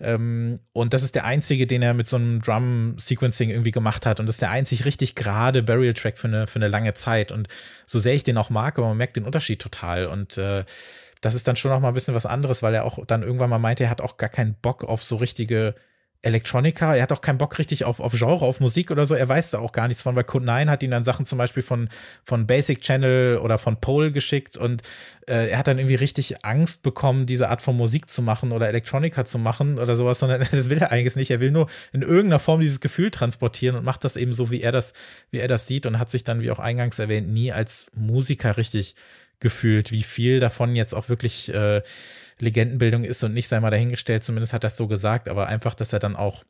[0.00, 4.20] Ähm, und das ist der einzige, den er mit so einem Drum-Sequencing irgendwie gemacht hat.
[4.20, 7.32] Und das ist der einzig richtig gerade Burial-Track für eine, für eine lange Zeit.
[7.32, 7.48] Und
[7.86, 10.06] so sehr ich den auch mag, aber man merkt den Unterschied total.
[10.06, 10.64] Und äh,
[11.20, 13.50] das ist dann schon noch mal ein bisschen was anderes, weil er auch dann irgendwann
[13.50, 15.74] mal meinte, er hat auch gar keinen Bock auf so richtige
[16.24, 16.96] Electronica.
[16.96, 19.14] Er hat auch keinen Bock richtig auf, auf Genre, auf Musik oder so.
[19.14, 21.38] Er weiß da auch gar nichts von, weil Code 9 hat ihm dann Sachen zum
[21.38, 21.88] Beispiel von,
[22.22, 24.82] von Basic Channel oder von Pole geschickt und
[25.26, 28.68] äh, er hat dann irgendwie richtig Angst bekommen, diese Art von Musik zu machen oder
[28.68, 31.30] Electronica zu machen oder sowas, sondern das will er eigentlich nicht.
[31.30, 34.62] Er will nur in irgendeiner Form dieses Gefühl transportieren und macht das eben so, wie
[34.62, 34.92] er das,
[35.30, 38.56] wie er das sieht und hat sich dann, wie auch eingangs erwähnt, nie als Musiker
[38.56, 38.94] richtig
[39.40, 41.82] gefühlt, wie viel davon jetzt auch wirklich äh,
[42.38, 45.74] Legendenbildung ist und nicht sei mal dahingestellt, zumindest hat er es so gesagt, aber einfach,
[45.74, 46.44] dass er dann auch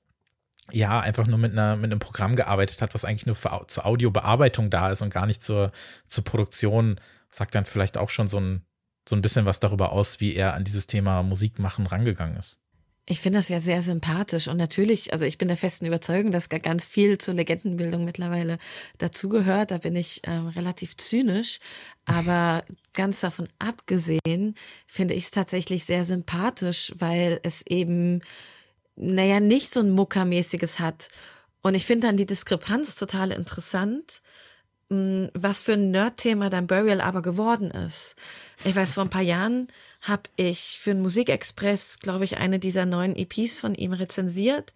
[0.73, 3.85] ja, einfach nur mit einer, mit einem Programm gearbeitet hat, was eigentlich nur für, zur
[3.85, 5.73] Audiobearbeitung da ist und gar nicht zur,
[6.07, 6.99] zur Produktion,
[7.31, 8.65] sagt dann vielleicht auch schon so ein,
[9.07, 12.59] so ein bisschen was darüber aus, wie er an dieses Thema Musik machen rangegangen ist.
[13.07, 16.49] Ich finde das ja sehr sympathisch und natürlich, also ich bin der festen Überzeugung, dass
[16.49, 18.59] ga- ganz viel zur Legendenbildung mittlerweile
[18.97, 19.73] dazugehört.
[19.73, 21.61] Da bin ich ähm, relativ zynisch,
[22.07, 22.65] aber
[22.95, 24.55] ganz davon abgesehen
[24.87, 28.21] finde ich es tatsächlich sehr sympathisch, weil es eben,
[28.97, 31.09] naja, nicht so ein Muckermäßiges hat.
[31.61, 34.23] Und ich finde dann die Diskrepanz total interessant,
[34.89, 38.17] mh, was für ein Nerd-Thema dann Burial aber geworden ist.
[38.65, 39.69] Ich weiß, vor ein paar Jahren
[40.05, 44.75] habe ich für den Musikexpress, glaube ich, eine dieser neuen EPs von ihm rezensiert.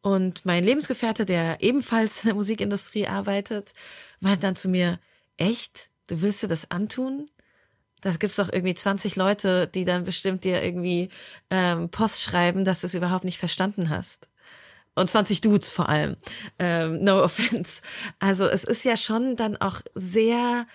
[0.00, 3.74] Und mein Lebensgefährte, der ebenfalls in der Musikindustrie arbeitet,
[4.20, 4.98] meint dann zu mir,
[5.36, 7.30] echt, du willst dir das antun?
[8.00, 11.10] Da gibt's doch irgendwie 20 Leute, die dann bestimmt dir irgendwie
[11.50, 14.26] ähm, Post schreiben, dass du es überhaupt nicht verstanden hast.
[14.94, 16.16] Und 20 Dudes vor allem.
[16.58, 17.82] Ähm, no offense.
[18.18, 20.66] Also es ist ja schon dann auch sehr,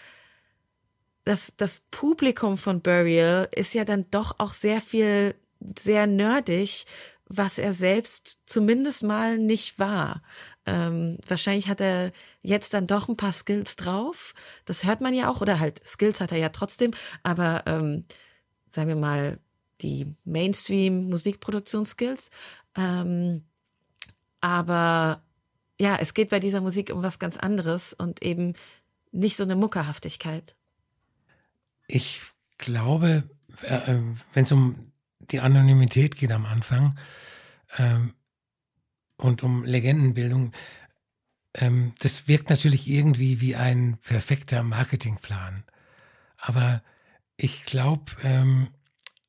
[1.27, 5.35] das, das Publikum von Burial ist ja dann doch auch sehr viel,
[5.77, 6.85] sehr nerdig,
[7.25, 10.21] was er selbst zumindest mal nicht war.
[10.65, 12.11] ähm, wahrscheinlich hat er
[12.41, 14.33] jetzt dann doch ein paar Skills drauf.
[14.65, 16.91] Das hört man ja auch, oder halt Skills hat er ja trotzdem,
[17.23, 18.05] aber ähm,
[18.67, 19.39] sagen wir mal
[19.81, 22.31] die Mainstream-Musikproduktionsskills.
[22.75, 23.43] Ähm,
[24.41, 25.21] aber
[25.79, 28.53] ja, es geht bei dieser Musik um was ganz anderes und eben
[29.11, 30.56] nicht so eine Muckerhaftigkeit.
[31.87, 32.21] Ich
[32.57, 33.23] glaube,
[33.63, 33.95] äh,
[34.33, 36.97] wenn es um die Anonymität geht am Anfang
[37.77, 38.13] ähm,
[39.17, 40.53] und um Legendenbildung,
[41.53, 45.63] ähm, das wirkt natürlich irgendwie wie ein perfekter Marketingplan.
[46.37, 46.83] Aber
[47.35, 48.69] ich glaube, ähm,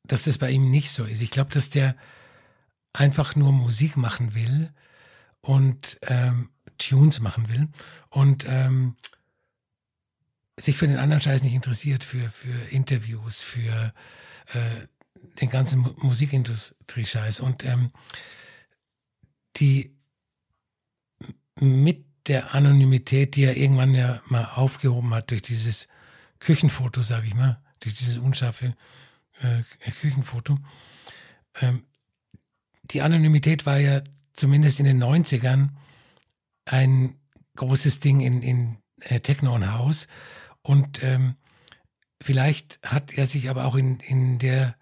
[0.05, 1.23] dass das bei ihm nicht so ist.
[1.23, 1.97] Ich glaube, dass der
[2.93, 4.73] einfach nur Musik machen will
[5.41, 7.69] und ähm, Tunes machen will
[8.09, 8.97] und ähm,
[10.59, 13.93] sich für den anderen Scheiß nicht interessiert, für, für Interviews, für
[14.53, 14.87] äh,
[15.41, 17.41] den ganzen Musikindustrie-Scheiß.
[17.41, 17.91] Und ähm,
[19.57, 19.97] die
[21.61, 25.89] mit der Anonymität, die er irgendwann ja mal aufgehoben hat durch dieses
[26.41, 28.75] Küchenfoto, sage ich mal, durch dieses unscharfe
[29.41, 30.59] äh, Küchenfoto.
[31.61, 31.85] Ähm,
[32.83, 35.71] die Anonymität war ja zumindest in den 90ern
[36.65, 37.17] ein
[37.57, 40.07] großes Ding in, in äh, Techno und House.
[40.69, 41.37] Und ähm,
[42.21, 44.77] vielleicht hat er sich aber auch in, in der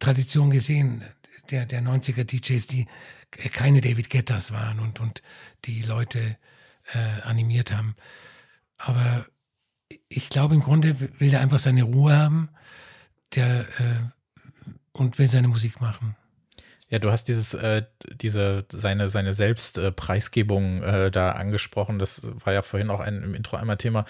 [0.00, 1.02] Tradition gesehen,
[1.50, 2.86] der, der 90er DJs, die
[3.30, 5.22] keine David Gettas waren und, und
[5.64, 6.36] die Leute
[6.92, 7.96] äh, animiert haben.
[8.76, 9.24] Aber
[10.10, 12.50] ich glaube, im Grunde will er einfach seine Ruhe haben
[13.34, 14.02] der, äh,
[14.92, 16.16] und will seine Musik machen.
[16.88, 17.82] Ja, du hast dieses, äh,
[18.20, 21.98] diese, seine, seine Selbstpreisgebung äh, da angesprochen.
[21.98, 24.04] Das war ja vorhin auch ein, im Intro einmal Thema.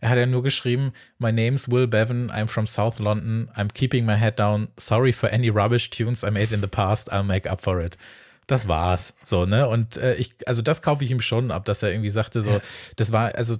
[0.00, 4.06] Er hat ja nur geschrieben, My name's Will Bevan, I'm from South London, I'm keeping
[4.06, 7.48] my head down, sorry for any rubbish tunes I made in the past, I'll make
[7.48, 7.98] up for it.
[8.46, 9.14] Das war's.
[9.22, 9.68] So, ne?
[9.68, 12.60] Und äh, ich, also das kaufe ich ihm schon ab, dass er irgendwie sagte, so,
[12.96, 13.56] das war, also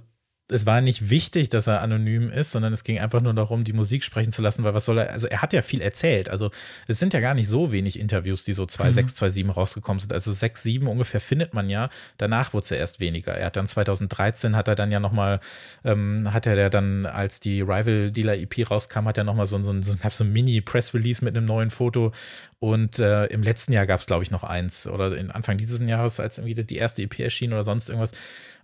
[0.49, 3.71] es war nicht wichtig, dass er anonym ist, sondern es ging einfach nur darum, die
[3.71, 6.27] Musik sprechen zu lassen, weil was soll er, also er hat ja viel erzählt.
[6.27, 6.51] Also
[6.87, 9.15] es sind ja gar nicht so wenig Interviews, die so 2006, mhm.
[9.15, 10.11] 2007 rausgekommen sind.
[10.11, 11.89] Also 6, 7 ungefähr findet man ja.
[12.17, 13.33] Danach wurde es ja erst weniger.
[13.33, 15.39] Er hat dann 2013 hat er dann ja nochmal,
[15.85, 19.61] ähm, hat er ja dann, als die Rival Dealer EP rauskam, hat er nochmal so,
[19.63, 22.11] so, so, so ein Mini-Press-Release mit einem neuen Foto.
[22.59, 24.87] Und äh, im letzten Jahr gab es, glaube ich, noch eins.
[24.87, 28.11] Oder in Anfang dieses Jahres, als irgendwie die erste EP erschien oder sonst irgendwas.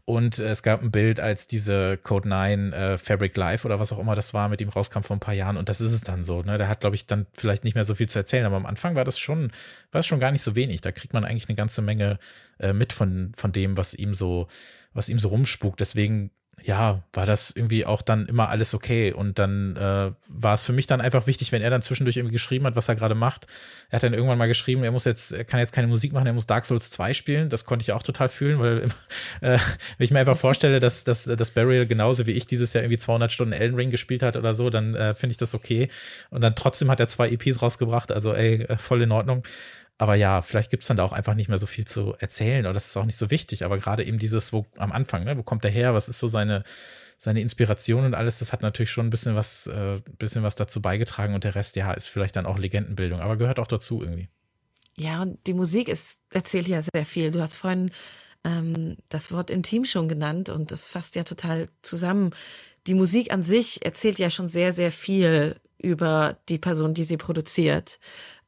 [0.10, 4.00] Und es gab ein Bild, als diese Code 9 äh, Fabric Live oder was auch
[4.00, 5.56] immer das war, mit ihm rauskam vor ein paar Jahren.
[5.56, 6.41] Und das ist es dann so.
[6.41, 6.58] Ne?
[6.58, 8.48] Der hat, glaube ich, dann vielleicht nicht mehr so viel zu erzählen.
[8.48, 9.52] Aber am Anfang war das schon,
[9.91, 10.82] war es schon gar nicht so wenig.
[10.82, 12.17] Da kriegt man eigentlich eine ganze Menge
[12.58, 14.48] äh, mit von, von dem, was ihm so,
[14.93, 15.80] was ihm so rumspukt.
[15.80, 16.32] Deswegen
[16.63, 19.12] ja, war das irgendwie auch dann immer alles okay.
[19.13, 22.34] Und dann äh, war es für mich dann einfach wichtig, wenn er dann zwischendurch irgendwie
[22.34, 23.48] geschrieben hat, was er gerade macht.
[23.89, 26.28] Er hat dann irgendwann mal geschrieben, er muss jetzt, er kann jetzt keine Musik machen,
[26.28, 27.50] er muss Dark Souls 2 spielen.
[27.50, 28.84] Das konnte ich auch total fühlen, weil
[29.41, 32.84] äh, wenn ich mir einfach vorstelle, dass, dass, dass Burial genauso wie ich dieses Jahr
[32.84, 35.89] irgendwie 200 Stunden Elden Ring gespielt hat oder so, dann äh, finde ich das okay.
[36.30, 39.43] Und dann trotzdem hat er zwei EPs rausgebracht, also ey, äh, voll in Ordnung.
[40.00, 42.74] Aber ja, vielleicht gibt's dann da auch einfach nicht mehr so viel zu erzählen oder
[42.74, 43.66] das ist auch nicht so wichtig.
[43.66, 46.30] Aber gerade eben dieses, wo am Anfang, ne, wo kommt der her, was ist so
[46.30, 46.64] seine,
[47.18, 50.82] seine Inspiration und alles, das hat natürlich schon ein bisschen was, äh, bisschen was dazu
[50.82, 54.30] beigetragen und der Rest, ja, ist vielleicht dann auch Legendenbildung, aber gehört auch dazu irgendwie.
[54.96, 57.32] Ja, und die Musik ist, erzählt ja sehr viel.
[57.32, 57.92] Du hast vorhin
[58.46, 62.32] ähm, das Wort intim schon genannt und das fasst ja total zusammen.
[62.88, 67.18] Die Musik an sich erzählt ja schon sehr, sehr viel über die Person, die sie
[67.18, 68.00] produziert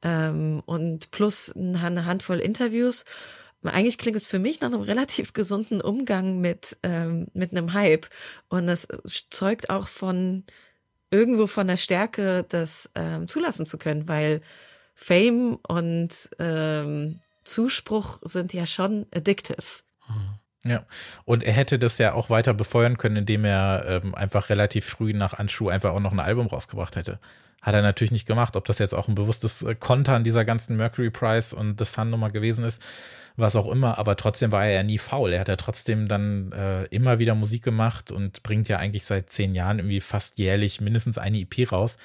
[0.01, 3.05] ähm, und plus eine Handvoll Interviews.
[3.63, 8.07] Eigentlich klingt es für mich nach einem relativ gesunden Umgang mit, ähm, mit einem Hype.
[8.49, 8.87] Und es
[9.29, 10.43] zeugt auch von
[11.11, 14.41] irgendwo von der Stärke, das ähm, zulassen zu können, weil
[14.95, 19.83] Fame und ähm, Zuspruch sind ja schon addictive.
[20.63, 20.85] Ja,
[21.25, 25.11] und er hätte das ja auch weiter befeuern können, indem er ähm, einfach relativ früh
[25.11, 27.19] nach Anschuh einfach auch noch ein Album rausgebracht hätte.
[27.61, 28.55] Hat er natürlich nicht gemacht.
[28.55, 32.09] Ob das jetzt auch ein bewusstes äh, Kontern dieser ganzen Mercury Prize und The Sun
[32.09, 32.81] Nummer gewesen ist,
[33.35, 33.99] was auch immer.
[33.99, 35.33] Aber trotzdem war er ja nie faul.
[35.33, 39.29] Er hat ja trotzdem dann äh, immer wieder Musik gemacht und bringt ja eigentlich seit
[39.29, 41.97] zehn Jahren irgendwie fast jährlich mindestens eine EP raus.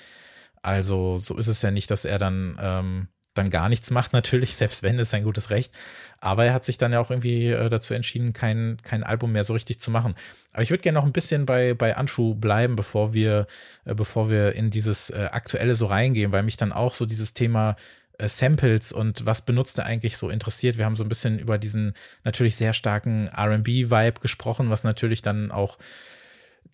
[0.62, 4.54] Also so ist es ja nicht, dass er dann ähm, dann gar nichts macht, natürlich,
[4.56, 5.72] selbst wenn, ist sein gutes Recht.
[6.20, 9.44] Aber er hat sich dann ja auch irgendwie äh, dazu entschieden, kein, kein Album mehr
[9.44, 10.14] so richtig zu machen.
[10.52, 13.46] Aber ich würde gerne noch ein bisschen bei, bei Anshu bleiben, bevor wir,
[13.84, 17.34] äh, bevor wir in dieses äh, Aktuelle so reingehen, weil mich dann auch so dieses
[17.34, 17.76] Thema
[18.18, 20.78] Samples und was benutzt er eigentlich so interessiert.
[20.78, 21.94] Wir haben so ein bisschen über diesen
[22.24, 25.78] natürlich sehr starken RB-Vibe gesprochen, was natürlich dann auch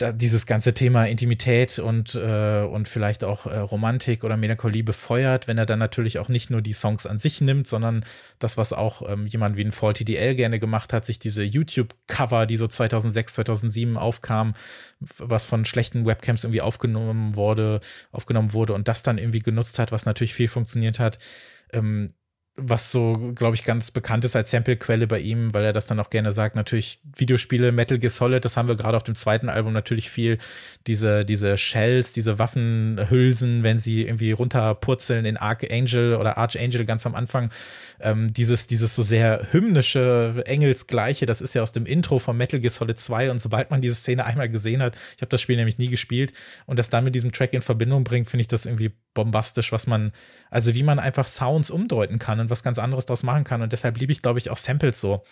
[0.03, 5.47] da dieses ganze Thema Intimität und, äh, und vielleicht auch äh, Romantik oder Melancholie befeuert,
[5.47, 8.05] wenn er dann natürlich auch nicht nur die Songs an sich nimmt, sondern
[8.41, 12.47] das, was auch ähm, jemand wie ein Faulty DL gerne gemacht hat, sich diese YouTube-Cover,
[12.47, 14.55] die so 2006, 2007 aufkamen,
[15.19, 19.93] was von schlechten Webcams irgendwie aufgenommen wurde, aufgenommen wurde und das dann irgendwie genutzt hat,
[19.93, 21.19] was natürlich viel funktioniert hat.
[21.73, 22.13] Ähm,
[22.55, 25.99] was so, glaube ich, ganz bekannt ist als Samplequelle bei ihm, weil er das dann
[25.99, 26.55] auch gerne sagt.
[26.55, 30.37] Natürlich Videospiele, Metal Gear Solid, das haben wir gerade auf dem zweiten Album natürlich viel.
[30.87, 37.15] Diese, diese Shells, diese Waffenhülsen, wenn sie irgendwie runterpurzeln in Archangel oder Archangel ganz am
[37.15, 37.51] Anfang.
[38.01, 42.61] Ähm, dieses, dieses so sehr hymnische, Engelsgleiche, das ist ja aus dem Intro von Metal
[42.61, 45.57] Gear Solid 2 und sobald man diese Szene einmal gesehen hat, ich habe das Spiel
[45.57, 46.35] nämlich nie gespielt
[46.67, 49.87] und das dann mit diesem Track in Verbindung bringt, finde ich das irgendwie bombastisch, was
[49.87, 50.13] man,
[50.51, 53.63] also wie man einfach Sounds umdeuten kann und was ganz anderes daraus machen kann.
[53.63, 55.23] Und deshalb liebe ich, glaube ich, auch Samples so.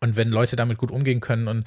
[0.00, 1.64] Und wenn Leute damit gut umgehen können und,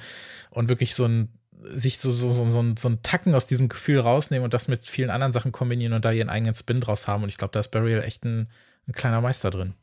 [0.50, 1.28] und wirklich so ein,
[1.64, 4.68] sich so, so, so, so, ein, so ein Tacken aus diesem Gefühl rausnehmen und das
[4.68, 7.22] mit vielen anderen Sachen kombinieren und da ihren eigenen Spin draus haben.
[7.22, 8.48] Und ich glaube, da ist Burial echt ein,
[8.88, 9.74] ein kleiner Meister drin.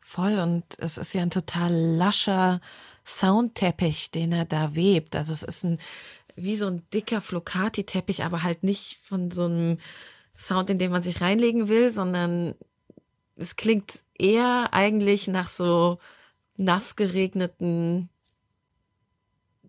[0.00, 0.38] Voll.
[0.38, 2.60] Und es ist ja ein total lascher
[3.04, 5.16] Soundteppich, den er da webt.
[5.16, 5.78] Also es ist ein,
[6.36, 9.78] wie so ein dicker Flocati-Teppich, aber halt nicht von so einem
[10.34, 12.54] Sound, in den man sich reinlegen will, sondern
[13.36, 15.98] es klingt eher eigentlich nach so
[16.56, 18.08] nass geregneten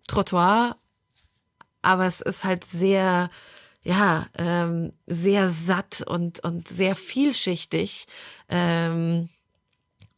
[0.06, 0.76] Trottoir,
[1.82, 3.30] aber es ist halt sehr,
[3.84, 8.06] ja, ähm, sehr satt und, und sehr vielschichtig.
[8.48, 9.28] Ähm,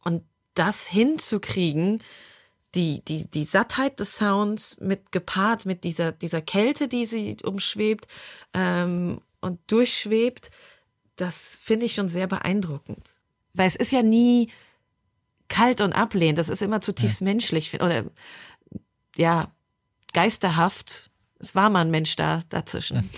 [0.03, 0.23] und
[0.53, 2.03] das hinzukriegen,
[2.75, 8.07] die, die, die Sattheit des Sounds mit gepaart mit dieser, dieser Kälte, die sie umschwebt
[8.53, 10.51] ähm, und durchschwebt,
[11.15, 13.16] das finde ich schon sehr beeindruckend.
[13.57, 14.49] Weil es ist ja nie
[15.47, 17.25] kalt und ablehnend, das ist immer zutiefst ja.
[17.25, 18.05] menschlich oder
[19.15, 19.51] ja,
[20.13, 21.09] geisterhaft.
[21.39, 23.09] Es war mal ein Mensch da dazwischen.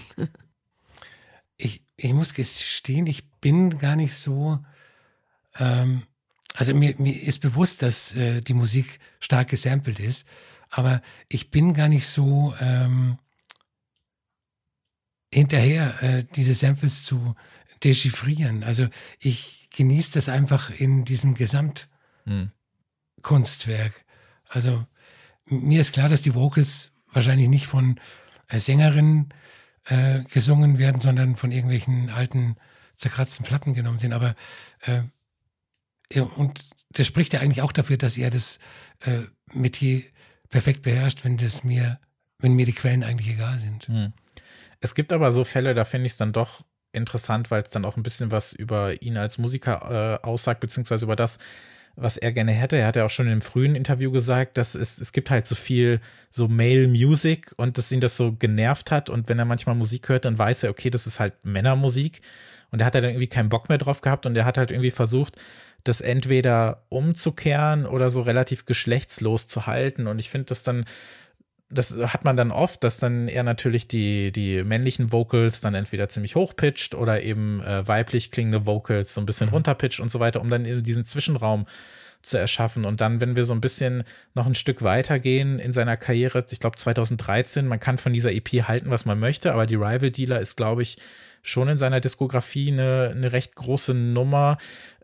[1.62, 4.60] Ich, ich muss gestehen, ich bin gar nicht so,
[5.58, 6.04] ähm,
[6.54, 10.25] also mir, mir ist bewusst, dass äh, die Musik stark gesampelt ist,
[10.69, 13.17] aber ich bin gar nicht so ähm,
[15.34, 17.36] hinterher, äh, diese Samples zu
[17.84, 18.63] dechiffrieren.
[18.63, 18.88] Also
[19.19, 21.86] ich genieße das einfach in diesem Gesamtkunstwerk.
[22.25, 22.51] Hm.
[24.47, 24.86] Also
[25.45, 27.99] mir ist klar, dass die Vocals wahrscheinlich nicht von
[28.47, 29.34] äh, Sängerinnen
[29.86, 32.55] äh, gesungen werden, sondern von irgendwelchen alten
[32.95, 34.13] zerkratzten Platten genommen sind.
[34.13, 34.36] Aber
[34.82, 35.03] äh,
[36.12, 38.60] ja, und das spricht ja eigentlich auch dafür, dass er das
[38.99, 39.21] äh,
[39.53, 40.03] Metier
[40.49, 41.99] perfekt beherrscht, wenn das mir,
[42.39, 43.88] wenn mir die Quellen eigentlich egal sind.
[43.88, 44.13] Hm.
[44.82, 47.86] Es gibt aber so Fälle, da finde ich es dann doch interessant, weil es dann
[47.86, 51.39] auch ein bisschen was über ihn als Musiker äh, aussagt, beziehungsweise über das,
[51.95, 52.78] was er gerne hätte.
[52.78, 55.56] Er hat ja auch schon im frühen Interview gesagt, dass es, es gibt halt so
[55.56, 55.99] viel
[56.30, 59.10] so Male Music und dass ihn das so genervt hat.
[59.10, 62.21] Und wenn er manchmal Musik hört, dann weiß er, okay, das ist halt Männermusik.
[62.71, 64.91] Und er hat dann irgendwie keinen Bock mehr drauf gehabt und er hat halt irgendwie
[64.91, 65.36] versucht,
[65.84, 70.08] das entweder umzukehren oder so relativ geschlechtslos zu halten.
[70.08, 70.86] Und ich finde das dann
[71.69, 76.10] das hat man dann oft, dass dann eher natürlich die, die männlichen Vocals dann entweder
[76.10, 79.53] ziemlich hochpitcht oder eben äh, weiblich klingende Vocals so ein bisschen mhm.
[79.53, 81.65] runterpitcht und so weiter, um dann in diesen Zwischenraum
[82.21, 82.86] zu erschaffen.
[82.86, 84.03] Und dann, wenn wir so ein bisschen
[84.34, 88.49] noch ein Stück weitergehen in seiner Karriere, ich glaube 2013, man kann von dieser EP
[88.67, 90.97] halten, was man möchte, aber die Rival Dealer ist, glaube ich,
[91.41, 94.58] schon in seiner Diskografie eine, eine recht große Nummer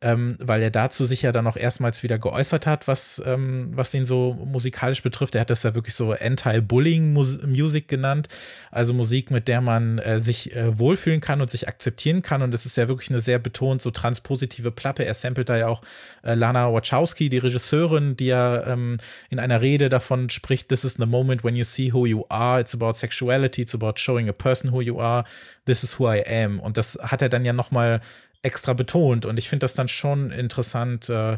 [0.06, 3.92] ähm, weil er dazu sich ja dann auch erstmals wieder geäußert hat, was, ähm, was
[3.94, 5.34] ihn so musikalisch betrifft.
[5.34, 8.28] Er hat das ja wirklich so Anti-Bullying-Music genannt,
[8.70, 12.44] also Musik, mit der man äh, sich äh, wohlfühlen kann und sich akzeptieren kann.
[12.44, 15.04] Und es ist ja wirklich eine sehr betont so transpositive Platte.
[15.06, 15.82] Er samplet da ja auch
[16.24, 18.98] äh, Lana Wachowski, die Regisseurin, die ja ähm,
[19.32, 22.60] in einer Rede davon spricht, this is the moment when you see who you are,
[22.60, 25.24] it's about sexuality, it's about showing a person who you are,
[25.66, 26.60] this is who I am.
[26.60, 28.02] Und das hat er dann ja nochmal
[28.42, 29.26] extra betont.
[29.26, 31.38] Und ich finde das dann schon interessant, äh,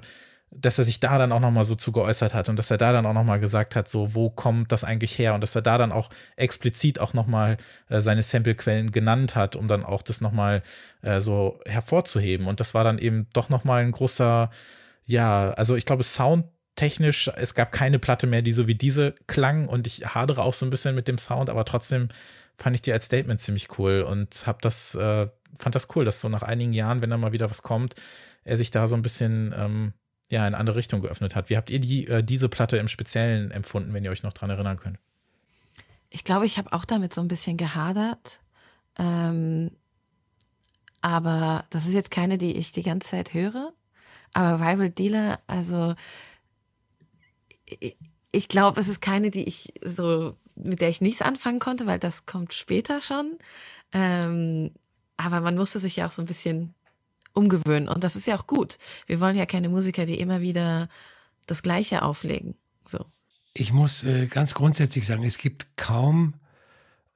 [0.52, 2.94] dass er sich da dann auch nochmal so zu geäußert hat und dass er da
[2.94, 5.34] dann auch nochmal gesagt hat, so, wo kommt das eigentlich her?
[5.34, 7.58] Und dass er da dann auch explizit auch nochmal
[7.90, 10.64] äh, seine Samplequellen genannt hat, um dann auch das nochmal
[11.02, 12.48] äh, so hervorzuheben.
[12.48, 14.50] Und das war dann eben doch nochmal ein großer,
[15.06, 19.68] ja, also ich glaube, soundtechnisch, es gab keine Platte mehr, die so wie diese klang
[19.68, 22.08] und ich hadere auch so ein bisschen mit dem Sound, aber trotzdem
[22.58, 26.22] fand ich die als Statement ziemlich cool und habe das äh, fand das cool, dass
[26.22, 27.96] so nach einigen Jahren, wenn da mal wieder was kommt,
[28.44, 29.94] er sich da so ein bisschen ähm,
[30.32, 31.50] ja in eine andere Richtung geöffnet hat.
[31.50, 34.50] Wie habt ihr die, äh, diese Platte im Speziellen empfunden, wenn ihr euch noch dran
[34.50, 35.00] erinnern könnt?
[36.10, 38.40] Ich glaube, ich habe auch damit so ein bisschen gehadert.
[38.98, 39.72] Ähm,
[41.02, 43.74] aber das ist jetzt keine, die ich die ganze Zeit höre.
[44.34, 45.96] Aber Rival Dealer, also
[48.32, 52.00] ich glaube, es ist keine, die ich so mit der ich nichts anfangen konnte, weil
[52.00, 53.38] das kommt später schon.
[53.94, 54.72] Ähm,
[55.18, 56.74] aber man musste sich ja auch so ein bisschen
[57.34, 57.88] umgewöhnen.
[57.88, 58.78] Und das ist ja auch gut.
[59.06, 60.90] Wir wollen ja keine Musiker, die immer wieder
[61.46, 62.56] das Gleiche auflegen.
[62.86, 63.06] So.
[63.54, 66.36] Ich muss äh, ganz grundsätzlich sagen, es gibt kaum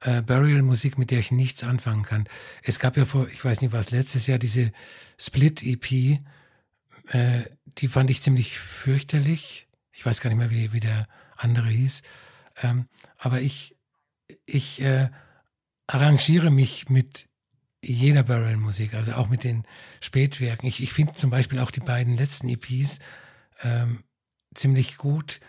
[0.00, 2.28] äh, Burial-Musik, mit der ich nichts anfangen kann.
[2.62, 4.72] Es gab ja vor, ich weiß nicht was, letztes Jahr diese
[5.18, 6.20] Split-EP,
[7.08, 7.42] äh,
[7.78, 9.68] die fand ich ziemlich fürchterlich.
[9.92, 12.02] Ich weiß gar nicht mehr, wie, wie der andere hieß.
[12.62, 12.88] Ähm,
[13.18, 13.76] aber ich,
[14.46, 15.10] ich äh,
[15.86, 17.28] arrangiere mich mit
[17.84, 19.64] jeder Burial-Musik, also auch mit den
[20.00, 20.68] Spätwerken.
[20.68, 23.00] Ich, ich finde zum Beispiel auch die beiden letzten EPs
[23.62, 24.04] ähm,
[24.54, 25.40] ziemlich gut.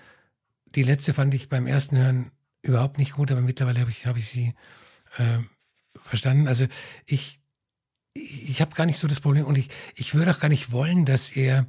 [0.75, 2.31] Die letzte fand ich beim ersten Hören
[2.63, 4.55] überhaupt nicht gut, aber mittlerweile habe ich, hab ich sie
[5.17, 5.39] äh,
[6.01, 6.47] verstanden.
[6.47, 6.65] Also
[7.05, 7.39] ich,
[8.13, 11.05] ich habe gar nicht so das Problem und ich, ich würde auch gar nicht wollen,
[11.05, 11.67] dass er,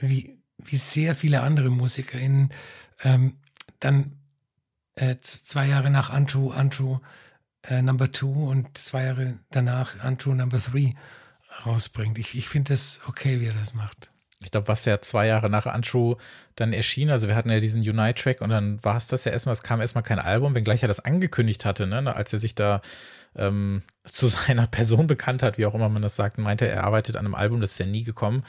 [0.00, 2.52] wie, wie sehr viele andere MusikerInnen,
[3.02, 3.38] ähm,
[3.80, 4.15] dann
[4.96, 7.00] äh, zwei Jahre nach Untrue, Untrue
[7.62, 10.94] äh, Number Two und zwei Jahre danach Untrue Number Three
[11.64, 12.18] rausbringt.
[12.18, 14.10] Ich, ich finde es okay, wie er das macht
[14.44, 16.16] ich glaube, was ja zwei Jahre nach Untrue
[16.56, 19.54] dann erschien, also wir hatten ja diesen Unite-Track und dann war es das ja erstmal,
[19.54, 22.80] es kam erstmal kein Album, wenngleich er das angekündigt hatte, ne, als er sich da
[23.34, 27.16] ähm, zu seiner Person bekannt hat, wie auch immer man das sagt, meinte, er arbeitet
[27.16, 28.42] an einem Album, das ist ja nie gekommen,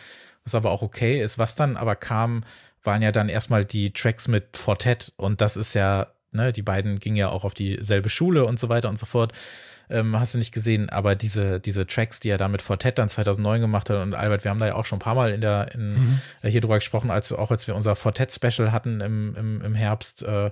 [0.44, 1.40] was aber auch okay ist.
[1.40, 2.42] Was dann aber kam,
[2.84, 7.00] waren ja dann erstmal die Tracks mit Fortet und das ist ja, ne, die beiden
[7.00, 9.34] gingen ja auch auf dieselbe Schule und so weiter und so fort
[9.90, 13.10] ähm, hast du nicht gesehen, aber diese, diese Tracks, die er da mit Fortet dann
[13.10, 15.42] 2009 gemacht hat und Albert, wir haben da ja auch schon ein paar Mal in
[15.42, 16.22] der, in, mhm.
[16.42, 20.24] äh, hier drüber gesprochen, als auch als wir unser Fortet-Special hatten im, im, im Herbst
[20.24, 20.52] äh,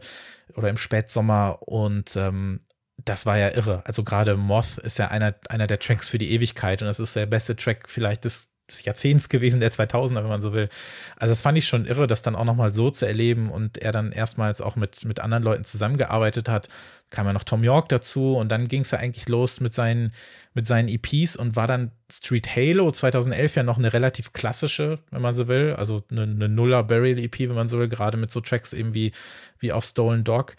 [0.53, 2.59] oder im Spätsommer und ähm,
[3.03, 3.81] das war ja irre.
[3.85, 7.15] Also gerade Moth ist ja einer, einer der Tracks für die Ewigkeit und das ist
[7.15, 10.69] der beste Track vielleicht des des Jahrzehnts gewesen, der 2000er, wenn man so will.
[11.17, 13.91] Also das fand ich schon irre, das dann auch nochmal so zu erleben und er
[13.91, 16.69] dann erstmals auch mit, mit anderen Leuten zusammengearbeitet hat.
[17.11, 20.13] Kam ja noch Tom York dazu und dann ging es ja eigentlich los mit seinen,
[20.53, 25.21] mit seinen EPs und war dann Street Halo 2011 ja noch eine relativ klassische, wenn
[25.21, 28.31] man so will, also eine, eine Nuller Burial EP, wenn man so will, gerade mit
[28.31, 29.11] so Tracks eben wie,
[29.59, 30.55] wie auf Stolen Dog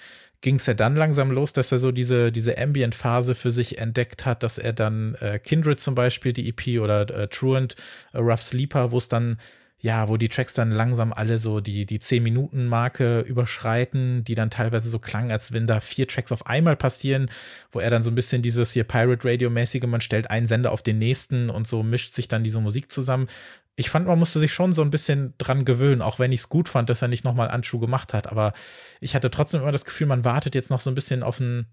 [0.47, 4.27] ging es ja dann langsam los, dass er so diese, diese Ambient-Phase für sich entdeckt
[4.27, 7.75] hat, dass er dann äh, Kindred zum Beispiel, die EP oder äh, Truant,
[8.13, 9.39] äh, Rough Sleeper, wo es dann,
[9.79, 14.89] ja, wo die Tracks dann langsam alle so die, die 10-Minuten-Marke überschreiten, die dann teilweise
[14.89, 17.31] so klangen, als wenn da vier Tracks auf einmal passieren,
[17.71, 20.83] wo er dann so ein bisschen dieses hier Pirate Radio-mäßige, man stellt einen Sender auf
[20.83, 23.29] den nächsten und so mischt sich dann diese Musik zusammen
[23.77, 26.49] ich fand, man musste sich schon so ein bisschen dran gewöhnen, auch wenn ich es
[26.49, 28.27] gut fand, dass er nicht nochmal Anschuh gemacht hat.
[28.27, 28.55] Aber
[29.01, 31.67] ich hatte trotzdem immer das Gefühl, man wartet jetzt noch so ein bisschen auf ein,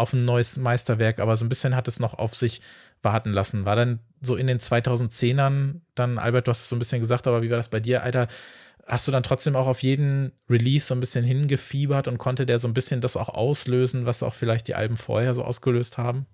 [0.00, 2.62] auf ein neues Meisterwerk, aber so ein bisschen hat es noch auf sich
[3.02, 3.66] warten lassen.
[3.66, 7.26] War dann so in den 2010ern, dann, Albert, du hast es so ein bisschen gesagt,
[7.26, 8.26] aber wie war das bei dir, Alter?
[8.86, 12.58] Hast du dann trotzdem auch auf jeden Release so ein bisschen hingefiebert und konnte der
[12.58, 16.26] so ein bisschen das auch auslösen, was auch vielleicht die Alben vorher so ausgelöst haben?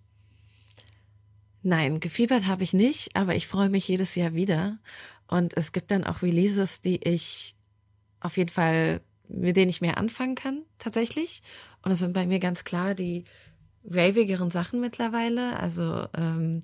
[1.62, 4.78] Nein, gefiebert habe ich nicht, aber ich freue mich jedes Jahr wieder.
[5.26, 7.56] Und es gibt dann auch Releases, die ich
[8.20, 11.42] auf jeden Fall, mit denen ich mehr anfangen kann, tatsächlich.
[11.82, 13.24] Und es sind bei mir ganz klar die
[13.90, 15.58] ravigeren Sachen mittlerweile.
[15.58, 16.60] Also, ähm,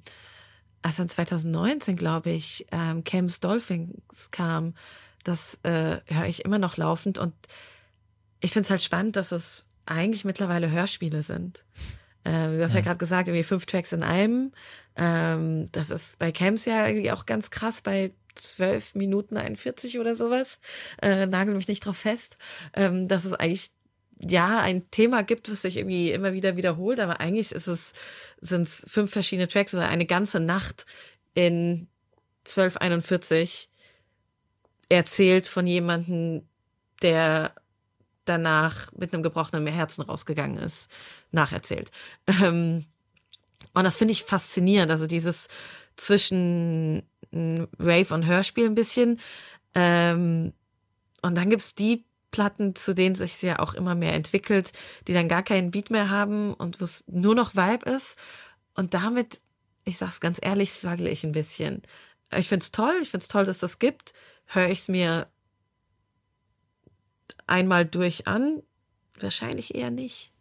[0.82, 4.74] als dann 2019, glaube ich, ähm, Cam's Dolphins kam,
[5.24, 7.18] das äh, höre ich immer noch laufend.
[7.18, 7.34] Und
[8.40, 11.64] ich finde es halt spannend, dass es eigentlich mittlerweile Hörspiele sind.
[12.24, 14.52] Ähm, du hast ja, ja gerade gesagt, irgendwie fünf Tracks in einem.
[14.96, 20.14] Ähm, das ist bei Camps ja irgendwie auch ganz krass bei 12 Minuten 41 oder
[20.14, 20.60] sowas.
[21.00, 22.36] Äh, nagel mich nicht drauf fest.
[22.74, 23.70] Ähm, dass es eigentlich
[24.24, 27.92] ja ein Thema gibt, was sich irgendwie immer wieder wiederholt, aber eigentlich ist es,
[28.40, 30.86] sind es fünf verschiedene Tracks oder eine ganze Nacht
[31.34, 31.88] in
[32.46, 33.68] 1241
[34.88, 36.46] erzählt von jemandem,
[37.02, 37.54] der
[38.24, 40.90] danach mit einem gebrochenen Herzen rausgegangen ist,
[41.30, 41.90] nacherzählt.
[42.26, 42.84] Ähm,
[43.74, 44.90] und das finde ich faszinierend.
[44.90, 45.48] Also dieses
[45.96, 47.02] zwischen
[47.32, 49.18] Rave und Hörspiel ein bisschen.
[49.74, 50.52] Ähm,
[51.22, 54.72] und dann gibt's die Platten, zu denen sich ja auch immer mehr entwickelt,
[55.06, 58.18] die dann gar keinen Beat mehr haben und wo es nur noch Vibe ist.
[58.74, 59.40] Und damit,
[59.84, 61.82] ich sag's ganz ehrlich, struggle ich ein bisschen.
[62.34, 64.14] Ich find's toll, ich find's toll, dass das gibt.
[64.46, 65.28] Höre ich's mir
[67.46, 68.62] einmal durch an?
[69.20, 70.32] Wahrscheinlich eher nicht.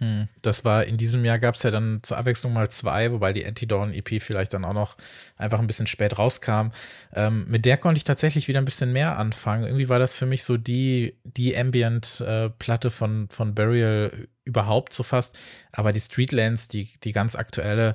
[0.00, 3.34] Hm, das war in diesem Jahr gab es ja dann zur Abwechslung mal zwei, wobei
[3.34, 4.96] die Anti-Dawn-EP vielleicht dann auch noch
[5.36, 6.70] einfach ein bisschen spät rauskam.
[7.12, 9.64] Ähm, mit der konnte ich tatsächlich wieder ein bisschen mehr anfangen.
[9.64, 15.02] Irgendwie war das für mich so die, die Ambient-Platte äh, von, von Burial überhaupt so
[15.02, 15.38] fast.
[15.70, 17.94] Aber die Streetlands, die, die ganz aktuelle,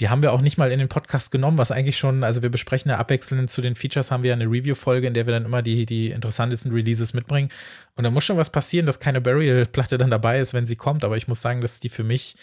[0.00, 2.50] Die haben wir auch nicht mal in den Podcast genommen, was eigentlich schon, also wir
[2.50, 5.62] besprechen ja abwechselnd zu den Features, haben wir eine Review-Folge, in der wir dann immer
[5.62, 7.50] die, die interessantesten Releases mitbringen.
[7.94, 11.04] Und da muss schon was passieren, dass keine Burial-Platte dann dabei ist, wenn sie kommt.
[11.04, 12.36] Aber ich muss sagen, dass die für mich,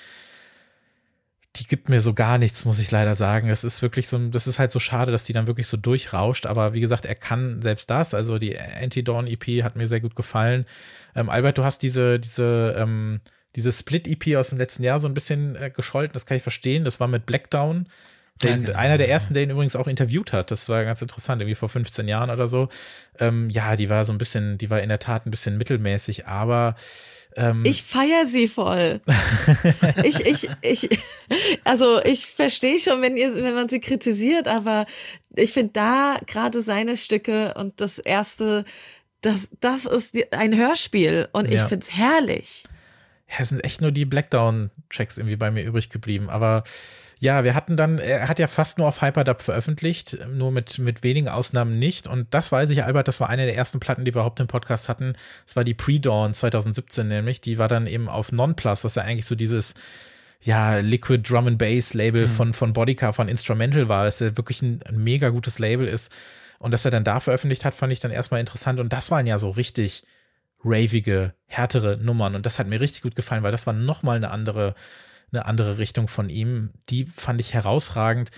[1.55, 3.49] die gibt mir so gar nichts, muss ich leider sagen.
[3.49, 6.45] Das ist wirklich so, das ist halt so schade, dass die dann wirklich so durchrauscht.
[6.45, 8.13] Aber wie gesagt, er kann selbst das.
[8.13, 10.65] Also die Anti-Dawn-EP hat mir sehr gut gefallen.
[11.15, 13.21] Ähm, Albert, du hast diese, diese, ähm,
[13.55, 16.83] diese Split-EP aus dem letzten Jahr so ein bisschen äh, gescholten, das kann ich verstehen.
[16.83, 17.87] Das war mit Blackdown.
[18.41, 18.79] Den, ja, genau.
[18.79, 20.49] einer der ersten, der ihn übrigens auch interviewt hat.
[20.51, 22.69] Das war ganz interessant, irgendwie vor 15 Jahren oder so.
[23.19, 26.25] Ähm, ja, die war so ein bisschen, die war in der Tat ein bisschen mittelmäßig,
[26.25, 26.75] aber
[27.35, 29.01] ähm, ich feiere sie voll.
[30.03, 30.89] ich, ich, ich,
[31.65, 34.85] also ich verstehe schon, wenn ihr, wenn man sie kritisiert, aber
[35.35, 38.63] ich finde da gerade seine Stücke und das erste,
[39.21, 42.63] das, das ist ein Hörspiel und ich finde es herrlich
[43.29, 46.29] ja, es sind echt nur die Blackdown-Tracks irgendwie bei mir übrig geblieben.
[46.29, 46.63] Aber
[47.19, 51.03] ja, wir hatten dann, er hat ja fast nur auf Hyperdub veröffentlicht, nur mit, mit
[51.03, 52.07] wenigen Ausnahmen nicht.
[52.07, 54.47] Und das weiß ich, Albert, das war eine der ersten Platten, die wir überhaupt im
[54.47, 55.13] Podcast hatten.
[55.45, 57.41] Das war die Pre-Dawn 2017 nämlich.
[57.41, 59.75] Die war dann eben auf Nonplus, was ja eigentlich so dieses,
[60.41, 62.31] ja, Liquid Drum and Bass Label mhm.
[62.31, 66.11] von, von Bodycar, von Instrumental war, das ja wirklich ein, ein mega gutes Label ist.
[66.57, 68.79] Und dass er dann da veröffentlicht hat, fand ich dann erstmal interessant.
[68.79, 70.03] Und das waren ja so richtig,
[70.63, 72.35] ravige, härtere Nummern.
[72.35, 74.75] Und das hat mir richtig gut gefallen, weil das war nochmal eine andere,
[75.31, 76.71] eine andere Richtung von ihm.
[76.89, 78.31] Die fand ich herausragend.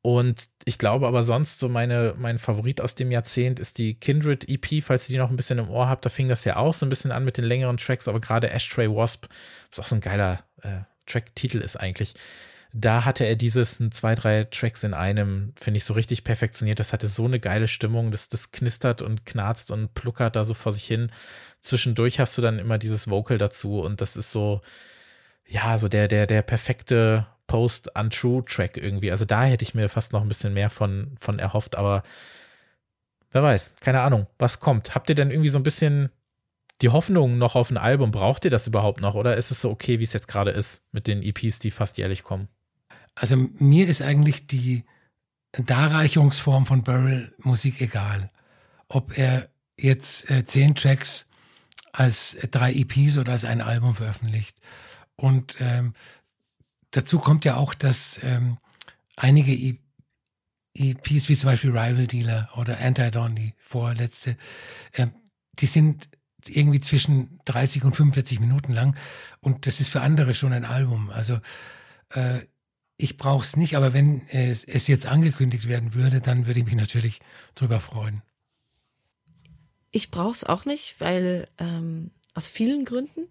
[0.00, 4.48] Und ich glaube aber sonst, so meine, mein Favorit aus dem Jahrzehnt ist die Kindred
[4.48, 6.04] EP, falls ihr die noch ein bisschen im Ohr habt.
[6.04, 8.50] Da fing das ja auch so ein bisschen an mit den längeren Tracks, aber gerade
[8.50, 9.26] Ashtray Wasp,
[9.70, 12.14] was auch so ein geiler äh, Track-Titel ist eigentlich,
[12.72, 16.78] da hatte er dieses zwei, drei Tracks in einem, finde ich, so richtig perfektioniert.
[16.78, 20.54] Das hatte so eine geile Stimmung, das, das knistert und knarzt und pluckert da so
[20.54, 21.10] vor sich hin.
[21.60, 24.60] Zwischendurch hast du dann immer dieses Vocal dazu und das ist so,
[25.46, 29.10] ja, so der, der, der perfekte Post-Untrue-Track irgendwie.
[29.10, 32.02] Also da hätte ich mir fast noch ein bisschen mehr von, von erhofft, aber
[33.30, 34.94] wer weiß, keine Ahnung, was kommt.
[34.94, 36.10] Habt ihr denn irgendwie so ein bisschen
[36.82, 38.10] die Hoffnung noch auf ein Album?
[38.10, 40.84] Braucht ihr das überhaupt noch oder ist es so okay, wie es jetzt gerade ist
[40.92, 42.48] mit den EPs, die fast jährlich kommen?
[43.20, 44.84] Also mir ist eigentlich die
[45.52, 48.30] Darreichungsform von Burrell Musik egal.
[48.88, 51.28] Ob er jetzt äh, zehn Tracks
[51.92, 54.58] als drei EPs oder als ein Album veröffentlicht.
[55.16, 55.94] Und ähm,
[56.90, 58.58] dazu kommt ja auch, dass ähm,
[59.16, 59.78] einige e
[60.74, 64.36] EPs, wie zum Beispiel Rival Dealer oder Anti-Dawn, die vorletzte,
[64.92, 65.08] äh,
[65.58, 66.08] die sind
[66.46, 68.96] irgendwie zwischen 30 und 45 Minuten lang
[69.40, 71.10] und das ist für andere schon ein Album.
[71.10, 71.40] Also
[72.10, 72.42] äh,
[72.98, 76.66] ich brauche es nicht, aber wenn es, es jetzt angekündigt werden würde, dann würde ich
[76.66, 77.20] mich natürlich
[77.54, 78.22] drüber freuen.
[79.92, 83.28] Ich brauche es auch nicht, weil ähm, aus vielen Gründen.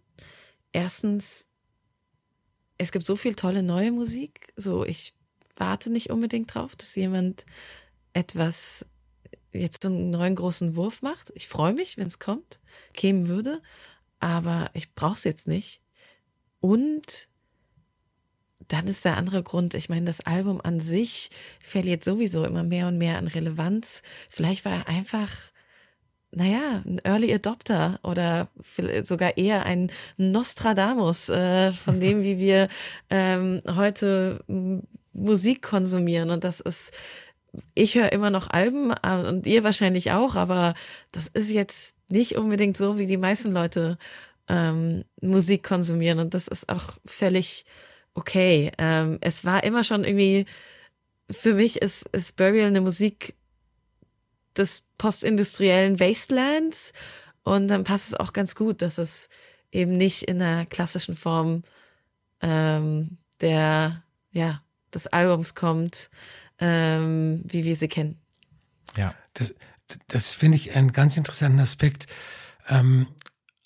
[0.71, 1.49] Erstens,
[2.77, 4.53] es gibt so viel tolle neue Musik.
[4.55, 5.13] So, ich
[5.57, 7.45] warte nicht unbedingt drauf, dass jemand
[8.13, 8.85] etwas
[9.51, 11.31] jetzt so einen neuen großen Wurf macht.
[11.35, 12.61] Ich freue mich, wenn es kommt,
[12.93, 13.61] kämen würde,
[14.19, 15.81] aber ich brauche es jetzt nicht.
[16.61, 17.27] Und
[18.67, 22.87] dann ist der andere Grund, ich meine, das Album an sich verliert sowieso immer mehr
[22.87, 24.01] und mehr an Relevanz.
[24.29, 25.29] Vielleicht war er einfach,
[26.31, 28.49] naja, ein Early Adopter oder
[29.03, 32.67] sogar eher ein Nostradamus äh, von dem, wie wir
[33.09, 34.43] ähm, heute
[35.13, 36.29] Musik konsumieren.
[36.29, 36.91] Und das ist,
[37.73, 40.73] ich höre immer noch Alben äh, und ihr wahrscheinlich auch, aber
[41.11, 43.97] das ist jetzt nicht unbedingt so, wie die meisten Leute
[44.49, 46.19] ähm, Musik konsumieren.
[46.19, 47.65] Und das ist auch völlig
[48.17, 48.71] okay.
[48.77, 50.45] Ähm, es war immer schon irgendwie,
[51.29, 53.35] für mich ist, ist Burial eine Musik
[54.57, 56.91] des postindustriellen Wastelands
[57.43, 59.29] und dann passt es auch ganz gut, dass es
[59.71, 61.63] eben nicht in der klassischen Form
[62.41, 64.61] ähm, der, ja,
[64.93, 66.09] des Albums kommt,
[66.59, 68.19] ähm, wie wir sie kennen.
[68.95, 69.53] Ja, das,
[70.07, 72.07] das finde ich einen ganz interessanten Aspekt.
[72.67, 73.07] Ähm,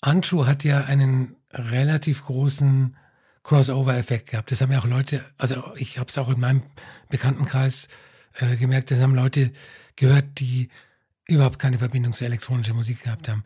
[0.02, 2.96] Andrew hat ja einen relativ großen
[3.42, 4.50] Crossover-Effekt gehabt.
[4.50, 6.62] Das haben ja auch Leute, also ich habe es auch in meinem
[7.08, 7.88] Bekanntenkreis
[8.34, 9.52] äh, gemerkt, das haben Leute
[9.96, 10.68] gehört, die
[11.26, 13.44] überhaupt keine Verbindung zu elektronischer Musik gehabt haben.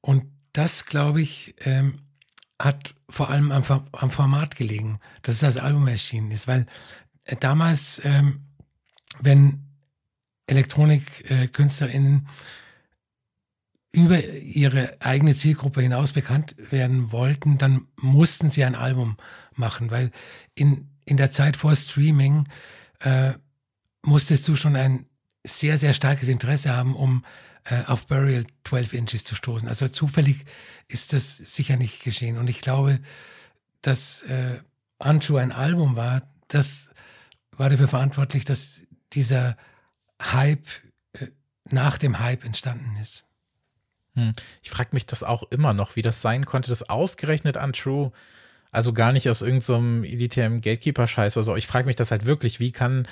[0.00, 1.98] Und das, glaube ich, ähm,
[2.58, 6.66] hat vor allem am, am, Format gelegen, dass es als Album erschienen ist, weil
[7.24, 8.44] äh, damals, ähm,
[9.20, 9.64] wenn
[10.46, 12.30] Elektronikkünstlerinnen äh,
[13.94, 19.16] über ihre eigene Zielgruppe hinaus bekannt werden wollten, dann mussten sie ein Album
[19.54, 20.10] machen, weil
[20.54, 22.44] in, in der Zeit vor Streaming
[23.00, 23.34] äh,
[24.02, 25.06] musstest du schon ein
[25.46, 27.24] sehr, sehr starkes Interesse haben, um
[27.64, 29.68] äh, auf Burial 12 Inches zu stoßen.
[29.68, 30.44] Also zufällig
[30.88, 32.36] ist das sicher nicht geschehen.
[32.36, 32.98] Und ich glaube,
[33.80, 34.58] dass äh,
[34.98, 36.90] Untrue ein Album war, das
[37.52, 38.82] war dafür verantwortlich, dass
[39.12, 39.56] dieser
[40.20, 40.66] Hype
[41.12, 41.28] äh,
[41.70, 43.24] nach dem Hype entstanden ist.
[44.14, 44.32] Hm.
[44.62, 48.12] Ich frage mich das auch immer noch, wie das sein konnte, dass ausgerechnet an True
[48.74, 51.56] also gar nicht aus irgendeinem so elitären Gatekeeper-Scheiß oder so.
[51.56, 53.06] Ich frage mich das halt wirklich, wie kann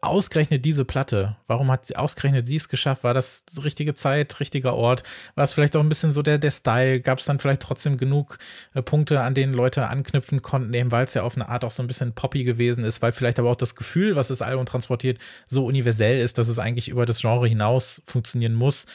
[0.00, 3.04] ausgerechnet diese Platte, warum hat ausgerechnet sie es geschafft?
[3.04, 5.02] War das richtige Zeit, richtiger Ort?
[5.34, 7.02] War es vielleicht auch ein bisschen so der, der Style?
[7.02, 8.38] Gab es dann vielleicht trotzdem genug
[8.72, 11.70] äh, Punkte, an denen Leute anknüpfen konnten, eben weil es ja auf eine Art auch
[11.70, 14.64] so ein bisschen poppy gewesen ist, weil vielleicht aber auch das Gefühl, was das Album
[14.64, 18.86] transportiert, so universell ist, dass es eigentlich über das Genre hinaus funktionieren muss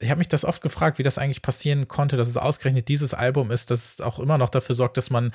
[0.00, 3.14] ich habe mich das oft gefragt, wie das eigentlich passieren konnte, dass es ausgerechnet dieses
[3.14, 5.32] Album ist, das auch immer noch dafür sorgt, dass man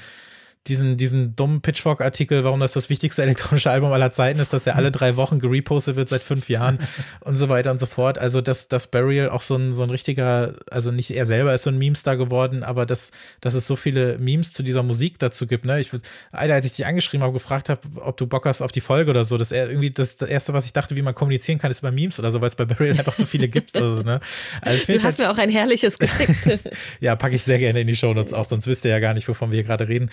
[0.68, 4.76] diesen, diesen dummen Pitchfork-Artikel, warum das das wichtigste elektronische Album aller Zeiten ist, dass er
[4.76, 6.80] alle drei Wochen gerepostet wird seit fünf Jahren
[7.22, 8.18] und so weiter und so fort.
[8.18, 11.64] Also, dass, dass Burial auch so ein, so ein richtiger, also nicht er selber ist
[11.64, 15.48] so ein Meme-Star geworden, aber dass, dass es so viele Memes zu dieser Musik dazu
[15.48, 15.66] gibt.
[15.66, 15.80] Ne?
[15.80, 15.92] Ich,
[16.32, 19.10] Alter, als ich dich angeschrieben habe, gefragt habe, ob du Bock hast auf die Folge
[19.10, 21.72] oder so, dass er irgendwie das, das Erste, was ich dachte, wie man kommunizieren kann,
[21.72, 23.76] ist über Memes oder so, weil es bei Burial einfach so viele gibt.
[23.76, 24.20] Also, ne?
[24.62, 26.70] also, du hast halt, mir auch ein herrliches geschickt.
[27.00, 29.14] ja, packe ich sehr gerne in die Show Notes auch, sonst wisst ihr ja gar
[29.14, 30.10] nicht, wovon wir hier gerade reden.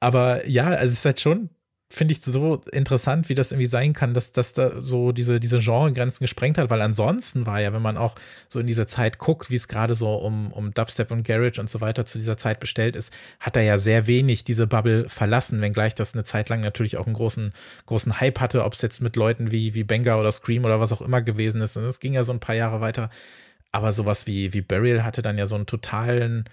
[0.00, 1.50] Aber ja, also es ist halt schon,
[1.88, 5.60] finde ich, so interessant, wie das irgendwie sein kann, dass, dass da so diese, diese
[5.60, 8.16] Genregrenzen gesprengt hat, weil ansonsten war ja, wenn man auch
[8.48, 11.70] so in diese Zeit guckt, wie es gerade so um, um Dubstep und Garage und
[11.70, 15.60] so weiter zu dieser Zeit bestellt ist, hat er ja sehr wenig diese Bubble verlassen,
[15.60, 17.52] wenngleich das eine Zeit lang natürlich auch einen großen,
[17.86, 20.92] großen Hype hatte, ob es jetzt mit Leuten wie, wie Benga oder Scream oder was
[20.92, 21.76] auch immer gewesen ist.
[21.76, 23.10] Und es ging ja so ein paar Jahre weiter.
[23.70, 26.48] Aber sowas wie, wie Burial hatte dann ja so einen totalen,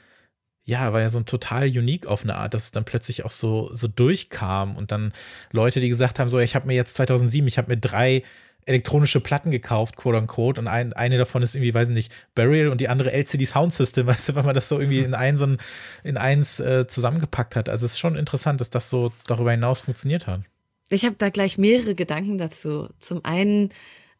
[0.65, 3.31] ja, war ja so ein total unique auf eine Art, dass es dann plötzlich auch
[3.31, 5.11] so, so durchkam und dann
[5.51, 8.23] Leute, die gesagt haben, so, ich habe mir jetzt 2007, ich habe mir drei
[8.65, 12.69] elektronische Platten gekauft, quote unquote, und ein, eine davon ist irgendwie, weiß ich nicht, Burial
[12.69, 15.35] und die andere LCD Sound System, weißt du, wenn man das so irgendwie in ein,
[15.35, 15.57] so ein,
[16.03, 17.67] in eins äh, zusammengepackt hat.
[17.67, 20.41] Also es ist schon interessant, dass das so darüber hinaus funktioniert hat.
[20.89, 22.89] Ich habe da gleich mehrere Gedanken dazu.
[22.99, 23.69] Zum einen,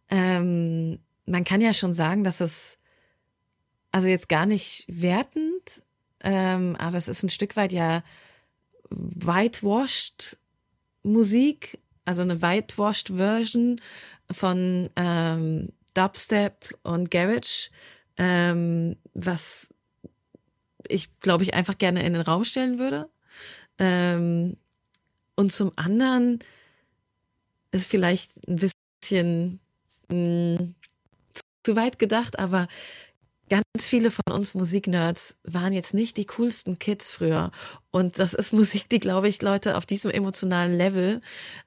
[0.09, 2.79] ähm, man kann ja schon sagen, dass es
[3.91, 5.83] also jetzt gar nicht wertend
[6.23, 8.03] ähm, aber es ist ein Stück weit ja
[8.89, 10.37] whitewashed
[11.03, 13.81] Musik, also eine whitewashed Version
[14.31, 17.69] von ähm, Dubstep und Garage,
[18.17, 19.73] ähm, was
[20.87, 23.09] ich glaube ich einfach gerne in den Raum stellen würde.
[23.79, 24.57] Ähm,
[25.35, 26.39] und zum anderen
[27.71, 29.59] ist vielleicht ein bisschen
[30.09, 30.75] mh, hm,
[31.63, 32.67] zu weit gedacht, aber
[33.53, 37.51] ganz viele von uns Musiknerds waren jetzt nicht die coolsten Kids früher.
[37.91, 41.21] Und das ist Musik, die, glaube ich, Leute auf diesem emotionalen Level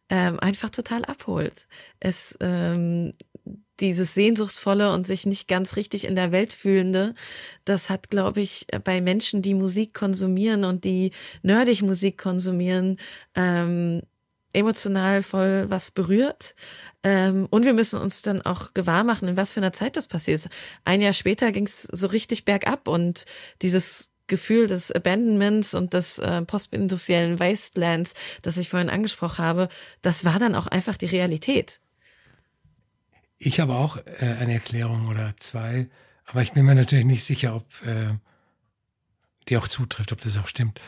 [0.08, 1.68] ähm, einfach total abholt.
[2.00, 3.12] Es ähm,
[3.78, 7.14] dieses sehnsuchtsvolle und sich nicht ganz richtig in der Welt fühlende,
[7.64, 11.12] das hat, glaube ich, bei Menschen, die Musik konsumieren und die
[11.42, 12.98] nerdig Musik konsumieren,
[13.34, 14.02] ähm,
[14.56, 16.54] emotional voll was berührt.
[17.02, 20.06] Ähm, und wir müssen uns dann auch gewahr machen, in was für einer Zeit das
[20.06, 20.48] passiert ist.
[20.84, 23.26] Ein Jahr später ging es so richtig bergab und
[23.62, 29.68] dieses Gefühl des Abandonments und des äh, postindustriellen Wastelands, das ich vorhin angesprochen habe,
[30.02, 31.80] das war dann auch einfach die Realität.
[33.38, 35.88] Ich habe auch äh, eine Erklärung oder zwei,
[36.24, 38.14] aber ich bin mir natürlich nicht sicher, ob äh,
[39.48, 40.80] die auch zutrifft, ob das auch stimmt.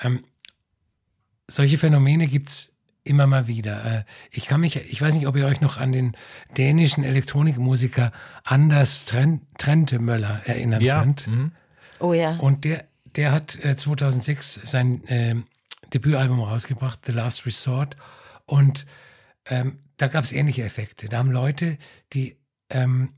[0.00, 0.24] Ähm,
[1.46, 2.71] solche Phänomene gibt es
[3.04, 3.84] immer mal wieder.
[3.84, 6.16] Äh, ich kann mich, ich weiß nicht, ob ihr euch noch an den
[6.56, 8.12] dänischen Elektronikmusiker
[8.44, 9.06] Anders
[9.58, 11.00] Trentemöller erinnern ja.
[11.00, 11.26] könnt.
[11.26, 11.52] Mhm.
[11.98, 12.36] Oh ja.
[12.36, 12.84] Und der,
[13.16, 15.36] der hat 2006 äh, sein äh,
[15.92, 17.96] Debütalbum rausgebracht, The Last Resort.
[18.46, 18.86] Und
[19.46, 21.08] ähm, da gab es ähnliche Effekte.
[21.08, 21.78] Da haben Leute,
[22.12, 22.36] die
[22.70, 23.10] ähm,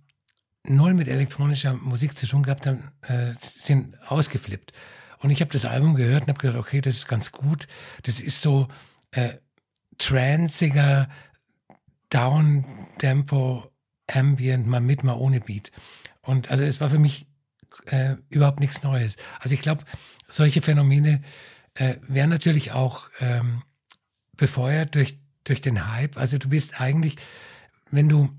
[0.66, 4.72] null mit elektronischer Musik zu tun gehabt haben, äh, sind ausgeflippt.
[5.18, 7.66] Und ich habe das Album gehört und habe gedacht, okay, das ist ganz gut.
[8.02, 8.68] Das ist so
[9.12, 9.34] äh,
[9.98, 11.08] tranziger
[12.10, 13.70] Down-Tempo,
[14.06, 15.72] Ambient, mal mit, mal ohne Beat.
[16.22, 17.26] Und also es war für mich
[17.86, 19.16] äh, überhaupt nichts Neues.
[19.40, 19.84] Also ich glaube,
[20.28, 21.22] solche Phänomene
[21.74, 23.62] äh, werden natürlich auch ähm,
[24.36, 26.16] befeuert durch, durch den Hype.
[26.16, 27.16] Also du bist eigentlich,
[27.90, 28.30] wenn du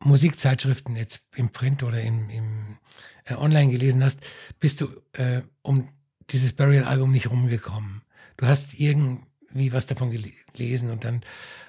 [0.00, 2.78] Musikzeitschriften jetzt im Print oder im, im
[3.24, 4.20] äh, Online gelesen hast,
[4.60, 5.88] bist du äh, um
[6.30, 8.02] dieses Burial-Album nicht rumgekommen.
[8.36, 11.22] Du hast irgend, wie was davon gelesen und dann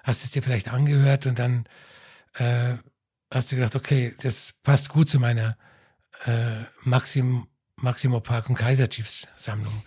[0.03, 1.65] hast du es dir vielleicht angehört und dann
[2.35, 2.75] äh,
[3.31, 5.57] hast du gedacht, okay, das passt gut zu meiner
[6.25, 9.83] äh, Maxim, Maximo Park und Kaiser Chiefs Sammlung.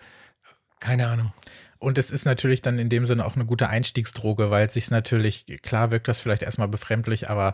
[0.79, 1.33] Keine Ahnung.
[1.79, 4.89] Und es ist natürlich dann in dem Sinne auch eine gute Einstiegsdroge, weil es sich
[4.89, 7.53] natürlich, klar wirkt das vielleicht erstmal befremdlich, aber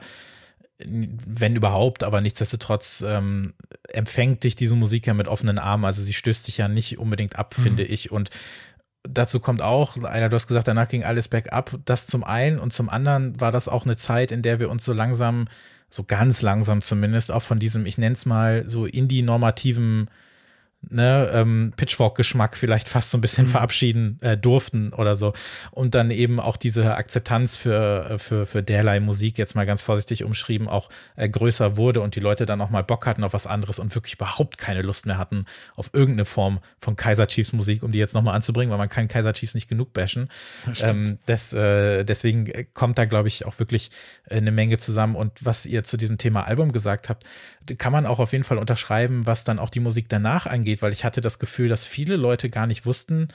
[0.85, 3.53] wenn überhaupt, aber nichtsdestotrotz ähm,
[3.89, 5.83] empfängt dich diese Musik ja mit offenen Armen.
[5.83, 7.63] Also sie stößt dich ja nicht unbedingt ab, mhm.
[7.63, 8.11] finde ich.
[8.11, 8.29] Und
[9.03, 11.77] dazu kommt auch, einer, du hast gesagt, danach ging alles bergab.
[11.85, 14.85] Das zum einen und zum anderen war das auch eine Zeit, in der wir uns
[14.85, 15.45] so langsam,
[15.89, 20.09] so ganz langsam zumindest, auch von diesem, ich nenne es mal so indie-normativen
[20.81, 23.49] ne, ähm, Pitchfork-Geschmack vielleicht fast so ein bisschen mhm.
[23.49, 25.33] verabschieden äh, durften oder so.
[25.71, 29.81] Und dann eben auch diese Akzeptanz für, äh, für, für derlei Musik, jetzt mal ganz
[29.81, 33.33] vorsichtig umschrieben, auch äh, größer wurde und die Leute dann auch mal Bock hatten auf
[33.33, 37.53] was anderes und wirklich überhaupt keine Lust mehr hatten auf irgendeine Form von Kaiser Chiefs
[37.53, 40.29] Musik, um die jetzt nochmal anzubringen, weil man kann Kaiser Chiefs nicht genug bashen.
[40.65, 43.89] Das ähm, das, äh, deswegen kommt da, glaube ich, auch wirklich
[44.25, 45.15] äh, eine Menge zusammen.
[45.15, 47.23] Und was ihr zu diesem Thema Album gesagt habt,
[47.77, 50.93] kann man auch auf jeden Fall unterschreiben, was dann auch die Musik danach angeht, weil
[50.93, 53.29] ich hatte das Gefühl, dass viele Leute gar nicht wussten,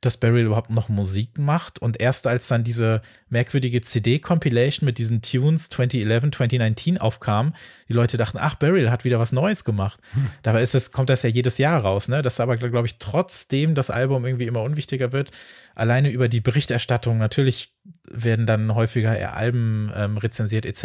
[0.00, 1.78] dass Beryl überhaupt noch Musik macht.
[1.80, 7.54] Und erst als dann diese merkwürdige CD-Compilation mit diesen Tunes 2011, 2019 aufkam,
[7.88, 10.00] die Leute dachten, ach, Beryl hat wieder was Neues gemacht.
[10.14, 10.30] Hm.
[10.42, 12.22] Dabei ist es, kommt das ja jedes Jahr raus, ne?
[12.22, 15.30] Dass aber, glaube ich, trotzdem das Album irgendwie immer unwichtiger wird.
[15.74, 17.74] Alleine über die Berichterstattung, natürlich
[18.10, 20.82] werden dann häufiger eher Alben ähm, rezensiert, etc.,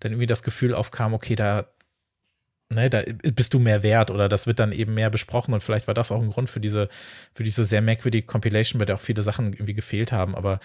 [0.00, 1.66] dann irgendwie das Gefühl aufkam, okay, da
[2.72, 3.02] ne, da
[3.34, 6.12] bist du mehr wert oder das wird dann eben mehr besprochen und vielleicht war das
[6.12, 6.88] auch ein Grund für diese,
[7.32, 10.58] für diese sehr merkwürdige Compilation, bei der auch viele Sachen irgendwie gefehlt haben, aber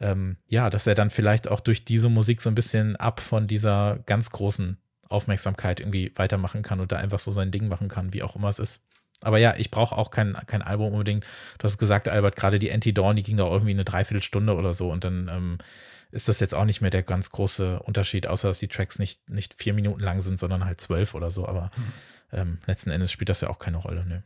[0.00, 3.46] ähm, ja, dass er dann vielleicht auch durch diese Musik so ein bisschen ab von
[3.46, 4.76] dieser ganz großen
[5.08, 8.48] Aufmerksamkeit irgendwie weitermachen kann und da einfach so sein Ding machen kann, wie auch immer
[8.48, 8.82] es ist.
[9.22, 11.24] Aber ja, ich brauche auch kein, kein Album unbedingt.
[11.58, 14.90] Du hast gesagt, Albert, gerade die Anti-Dawn, die ging da irgendwie eine Dreiviertelstunde oder so
[14.90, 15.58] und dann ähm,
[16.10, 19.28] ist das jetzt auch nicht mehr der ganz große Unterschied, außer dass die Tracks nicht,
[19.28, 21.46] nicht vier Minuten lang sind, sondern halt zwölf oder so.
[21.46, 21.92] Aber hm.
[22.32, 24.06] ähm, letzten Endes spielt das ja auch keine Rolle.
[24.06, 24.22] Ne?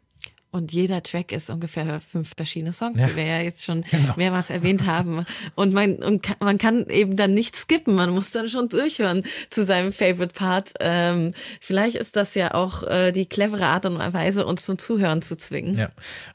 [0.52, 3.08] Und jeder Track ist ungefähr fünf verschiedene Songs, ja.
[3.08, 4.14] wie wir ja jetzt schon genau.
[4.16, 5.24] mehrmals erwähnt haben.
[5.54, 9.22] Und man, und kann, man kann eben dann nicht skippen, man muss dann schon durchhören
[9.50, 10.72] zu seinem Favorite Part.
[10.80, 15.22] Ähm, vielleicht ist das ja auch äh, die clevere Art und Weise, uns zum Zuhören
[15.22, 15.78] zu zwingen.
[15.78, 15.90] Ja.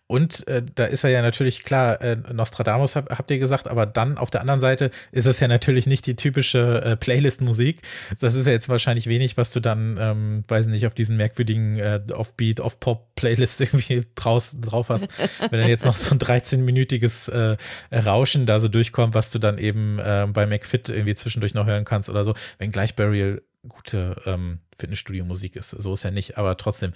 [0.07, 3.87] Und äh, da ist er ja natürlich klar, äh, Nostradamus hab, habt ihr gesagt, aber
[3.87, 7.81] dann auf der anderen Seite ist es ja natürlich nicht die typische äh, Playlist-Musik.
[8.19, 11.79] Das ist ja jetzt wahrscheinlich wenig, was du dann, ähm, weiß nicht, auf diesen merkwürdigen
[11.79, 15.07] äh, Offbeat, Off-Pop-Playlist irgendwie draus, drauf hast.
[15.39, 17.57] Wenn dann jetzt noch so ein 13-minütiges äh,
[17.91, 21.83] Rauschen da so durchkommt, was du dann eben äh, bei McFit irgendwie zwischendurch noch hören
[21.83, 25.71] kannst oder so, wenn gleich Burial gute ähm, Fitnessstudio-Musik ist.
[25.71, 26.93] So ist ja nicht, aber trotzdem.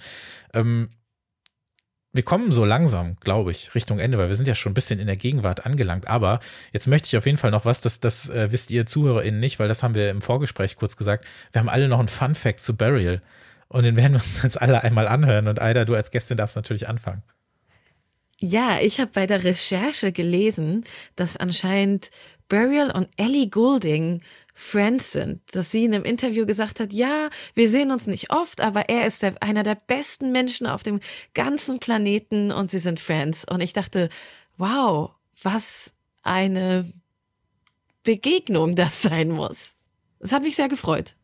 [0.54, 0.90] Ähm,
[2.12, 4.98] wir kommen so langsam, glaube ich, Richtung Ende, weil wir sind ja schon ein bisschen
[4.98, 6.08] in der Gegenwart angelangt.
[6.08, 6.40] Aber
[6.72, 9.58] jetzt möchte ich auf jeden Fall noch was, das, das äh, wisst ihr ZuhörerInnen nicht,
[9.60, 11.24] weil das haben wir im Vorgespräch kurz gesagt.
[11.52, 13.22] Wir haben alle noch einen Fun Fact zu Burial.
[13.68, 15.46] Und den werden wir uns jetzt alle einmal anhören.
[15.46, 17.22] Und Aida, du als Gästin darfst natürlich anfangen.
[18.38, 20.84] Ja, ich habe bei der Recherche gelesen,
[21.14, 22.10] dass anscheinend
[22.50, 24.20] Burial und Ellie Goulding
[24.52, 28.60] Friends sind, dass sie in einem Interview gesagt hat, ja, wir sehen uns nicht oft,
[28.60, 31.00] aber er ist der, einer der besten Menschen auf dem
[31.32, 33.46] ganzen Planeten und sie sind Friends.
[33.46, 34.10] Und ich dachte,
[34.58, 36.84] wow, was eine
[38.02, 39.74] Begegnung das sein muss.
[40.18, 41.14] Das hat mich sehr gefreut.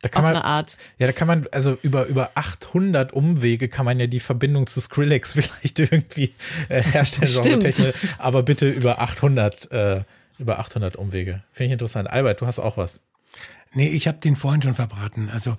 [0.00, 0.76] Da kann auf man, eine Art.
[0.98, 4.80] Ja, da kann man, also über, über 800 Umwege kann man ja die Verbindung zu
[4.80, 6.34] Skrillex vielleicht irgendwie
[6.68, 7.92] äh, herstellen.
[8.18, 10.04] aber bitte über 800 äh,
[10.38, 11.42] über 800 Umwege.
[11.52, 12.10] Finde ich interessant.
[12.10, 13.02] Albert, du hast auch was.
[13.72, 15.28] Nee, ich habe den vorhin schon verbraten.
[15.28, 15.56] Also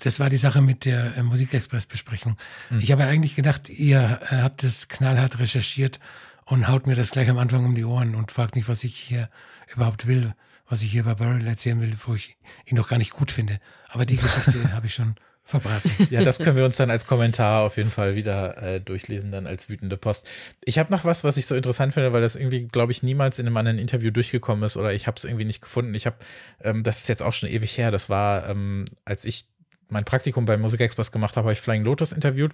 [0.00, 2.36] das war die Sache mit der äh, Musikexpress-Besprechung.
[2.70, 2.80] Mhm.
[2.80, 5.98] Ich habe eigentlich gedacht, ihr äh, habt das knallhart recherchiert
[6.44, 8.96] und haut mir das gleich am Anfang um die Ohren und fragt mich, was ich
[8.96, 9.30] hier
[9.74, 10.34] überhaupt will,
[10.68, 12.36] was ich hier bei Burrell erzählen will, wo ich
[12.66, 13.58] ihn noch gar nicht gut finde.
[13.88, 15.14] Aber die Geschichte habe ich schon
[15.46, 15.90] verbraten.
[16.10, 19.46] Ja, das können wir uns dann als Kommentar auf jeden Fall wieder äh, durchlesen, dann
[19.46, 20.28] als wütende Post.
[20.64, 23.38] Ich habe noch was, was ich so interessant finde, weil das irgendwie, glaube ich, niemals
[23.38, 25.94] in einem anderen Interview durchgekommen ist oder ich habe es irgendwie nicht gefunden.
[25.94, 26.16] Ich habe,
[26.62, 29.46] ähm, das ist jetzt auch schon ewig her, das war, ähm, als ich
[29.88, 32.52] mein Praktikum bei Musikexpress gemacht habe, habe ich Flying Lotus interviewt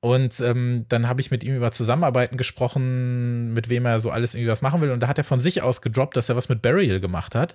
[0.00, 4.34] und ähm, dann habe ich mit ihm über Zusammenarbeiten gesprochen, mit wem er so alles
[4.34, 6.48] irgendwie was machen will und da hat er von sich aus gedroppt, dass er was
[6.48, 7.54] mit Burial gemacht hat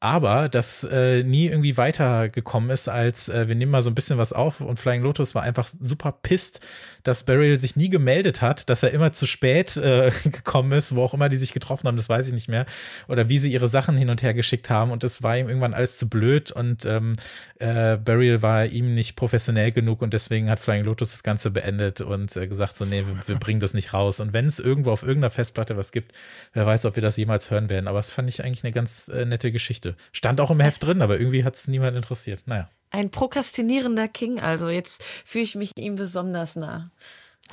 [0.00, 4.18] aber das äh, nie irgendwie weitergekommen ist, als äh, wir nehmen mal so ein bisschen
[4.18, 6.60] was auf und Flying Lotus war einfach super pisst,
[7.02, 11.02] dass Burial sich nie gemeldet hat, dass er immer zu spät äh, gekommen ist, wo
[11.02, 12.66] auch immer die sich getroffen haben, das weiß ich nicht mehr,
[13.08, 15.72] oder wie sie ihre Sachen hin und her geschickt haben und es war ihm irgendwann
[15.72, 17.14] alles zu blöd und ähm,
[17.58, 22.02] äh, Burial war ihm nicht professionell genug und deswegen hat Flying Lotus das Ganze beendet
[22.02, 24.90] und äh, gesagt so, nee, wir, wir bringen das nicht raus und wenn es irgendwo
[24.90, 26.12] auf irgendeiner Festplatte was gibt,
[26.52, 29.08] wer weiß, ob wir das jemals hören werden, aber das fand ich eigentlich eine ganz
[29.08, 29.85] äh, nette Geschichte.
[30.12, 32.42] Stand auch im Heft drin, aber irgendwie hat es niemand interessiert.
[32.46, 32.68] Naja.
[32.90, 36.90] Ein prokrastinierender King, also jetzt fühle ich mich ihm besonders nah.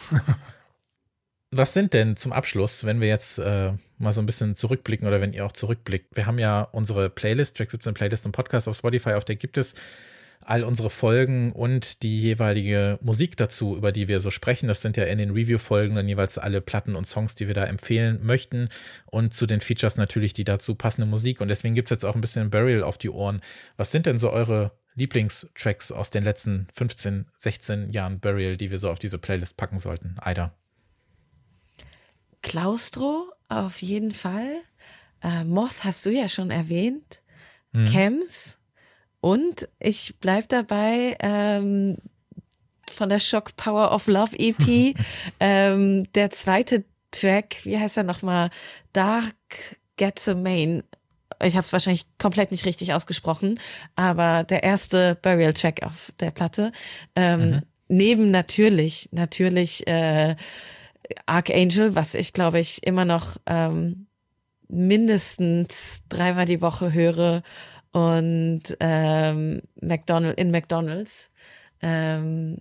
[1.52, 5.22] Was sind denn zum Abschluss, wenn wir jetzt äh, mal so ein bisschen zurückblicken oder
[5.22, 6.16] wenn ihr auch zurückblickt?
[6.16, 9.58] Wir haben ja unsere Playlist, Track 17 Playlist und Podcast auf Spotify, auf der gibt
[9.60, 9.76] es
[10.46, 14.68] all unsere Folgen und die jeweilige Musik dazu, über die wir so sprechen.
[14.68, 17.66] Das sind ja in den Review-Folgen dann jeweils alle Platten und Songs, die wir da
[17.66, 18.70] empfehlen möchten.
[19.06, 21.42] Und zu den Features natürlich die dazu passende Musik.
[21.42, 23.42] Und deswegen gibt es jetzt auch ein bisschen Burial auf die Ohren.
[23.78, 28.80] Was sind denn so eure Lieblingstracks aus den letzten 15, 16 Jahren Burial, die wir
[28.80, 30.18] so auf diese Playlist packen sollten?
[30.20, 30.54] Aida.
[32.42, 34.62] Klaustro auf jeden Fall.
[35.22, 37.22] Äh, Moth hast du ja schon erwähnt.
[37.72, 37.86] Mhm.
[37.88, 38.60] Chems.
[39.24, 41.96] Und ich bleib dabei, ähm,
[42.92, 44.98] von der Shock Power of Love EP,
[45.40, 48.50] ähm, der zweite Track, wie heißt er nochmal?
[48.92, 49.34] Dark
[49.96, 50.84] Gets a Main.
[51.42, 53.62] Ich habe es wahrscheinlich komplett nicht richtig ausgesprochen,
[53.96, 56.74] aber der erste Burial-Track auf der Platte.
[57.16, 57.62] Ähm, mhm.
[57.88, 60.36] Neben natürlich, natürlich äh,
[61.28, 64.08] Archangel, was ich glaube ich immer noch ähm,
[64.68, 67.42] mindestens dreimal die Woche höre
[67.94, 71.30] und ähm, McDonald in McDonalds
[71.82, 72.58] ähm,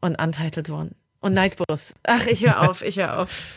[0.00, 1.94] und Untitled One und Nightbus.
[2.04, 3.56] Ach, ich höre auf, ich höre auf.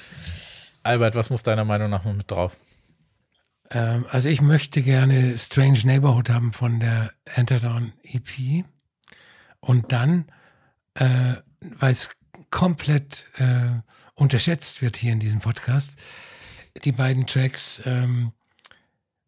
[0.83, 2.57] Albert, was muss deiner Meinung nach mit drauf?
[3.69, 8.65] Ähm, also ich möchte gerne Strange Neighborhood haben von der Enter Dawn EP
[9.59, 10.25] und dann,
[10.95, 12.11] äh, weil es
[12.49, 13.81] komplett äh,
[14.15, 15.97] unterschätzt wird hier in diesem Podcast,
[16.83, 18.31] die beiden Tracks ähm,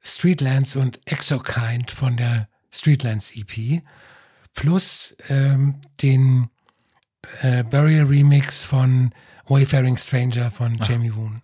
[0.06, 3.82] Streetlands und Exokind von der Streetlands EP
[4.54, 6.50] plus ähm, den
[7.42, 9.14] äh, Burial Remix von
[9.48, 10.88] Wayfaring Stranger von Ach.
[10.88, 11.42] Jamie Woon.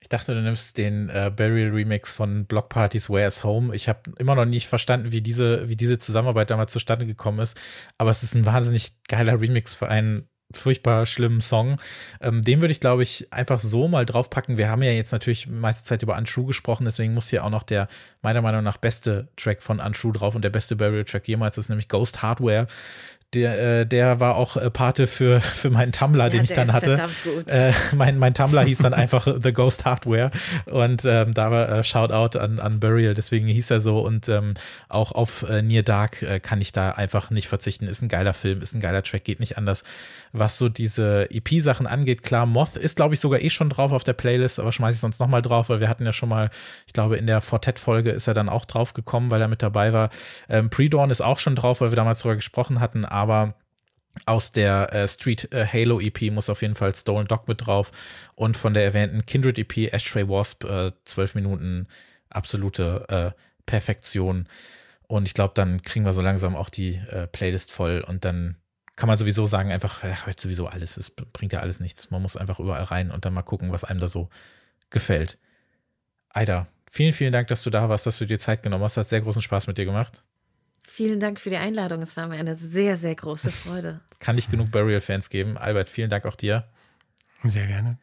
[0.00, 3.74] Ich dachte, du nimmst den äh, Burial Remix von Block Parties Where's Home.
[3.74, 7.58] Ich habe immer noch nicht verstanden, wie diese, wie diese Zusammenarbeit damals zustande gekommen ist.
[7.96, 11.76] Aber es ist ein wahnsinnig geiler Remix für einen furchtbar schlimmen Song.
[12.20, 14.56] Ähm, den würde ich, glaube ich, einfach so mal draufpacken.
[14.56, 17.62] Wir haben ja jetzt natürlich meiste Zeit über Untrue gesprochen, deswegen muss hier auch noch
[17.62, 17.88] der
[18.22, 21.68] meiner Meinung nach beste Track von Untrue drauf und der beste Burial Track jemals ist
[21.68, 22.66] nämlich Ghost Hardware
[23.34, 26.72] der, äh, der war auch äh, Pate für, für meinen Tumblr, ja, den ich dann
[26.72, 27.08] hatte.
[27.46, 30.30] Äh, mein, mein Tumblr hieß dann einfach The Ghost Hardware
[30.66, 34.54] und ähm, da war äh, Shoutout an, an Burial, deswegen hieß er so und ähm,
[34.88, 37.86] auch auf äh, Near Dark äh, kann ich da einfach nicht verzichten.
[37.86, 39.84] Ist ein geiler Film, ist ein geiler Track, geht nicht anders.
[40.32, 44.04] Was so diese EP-Sachen angeht, klar, Moth ist glaube ich sogar eh schon drauf auf
[44.04, 46.48] der Playlist, aber schmeiße ich sonst nochmal drauf, weil wir hatten ja schon mal,
[46.86, 49.92] ich glaube in der Fortet-Folge ist er dann auch drauf gekommen, weil er mit dabei
[49.92, 50.08] war.
[50.48, 53.54] Ähm, Pre-Dawn ist auch schon drauf, weil wir damals darüber gesprochen hatten, aber
[54.26, 57.92] aus der äh, Street äh, Halo EP muss auf jeden Fall Stolen Dog mit drauf
[58.34, 61.86] und von der erwähnten Kindred EP Ashtray Wasp äh, zwölf Minuten
[62.30, 63.30] absolute äh,
[63.66, 64.48] Perfektion
[65.08, 68.56] und ich glaube, dann kriegen wir so langsam auch die äh, Playlist voll und dann
[68.94, 72.10] kann man sowieso sagen, einfach, ja, heute sowieso alles, es bringt ja alles nichts.
[72.10, 74.28] Man muss einfach überall rein und dann mal gucken, was einem da so
[74.90, 75.38] gefällt.
[76.30, 78.96] Aida, vielen, vielen Dank, dass du da warst, dass du dir Zeit genommen hast.
[78.96, 80.24] Hat sehr großen Spaß mit dir gemacht.
[80.90, 82.00] Vielen Dank für die Einladung.
[82.00, 84.00] Es war mir eine sehr, sehr große Freude.
[84.20, 85.58] Kann nicht genug Burial-Fans geben.
[85.58, 86.64] Albert, vielen Dank auch dir.
[87.44, 87.98] Sehr gerne.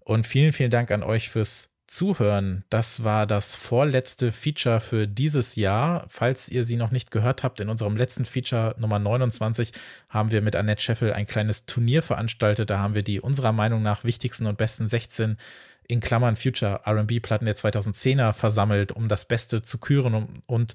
[0.00, 2.64] Und vielen, vielen Dank an euch fürs Zuhören.
[2.70, 6.06] Das war das vorletzte Feature für dieses Jahr.
[6.08, 9.72] Falls ihr sie noch nicht gehört habt, in unserem letzten Feature Nummer 29
[10.08, 12.70] haben wir mit Annette Scheffel ein kleines Turnier veranstaltet.
[12.70, 15.36] Da haben wir die unserer Meinung nach wichtigsten und besten 16
[15.86, 20.74] in Klammern Future RB-Platten der 2010er versammelt, um das Beste zu küren um, und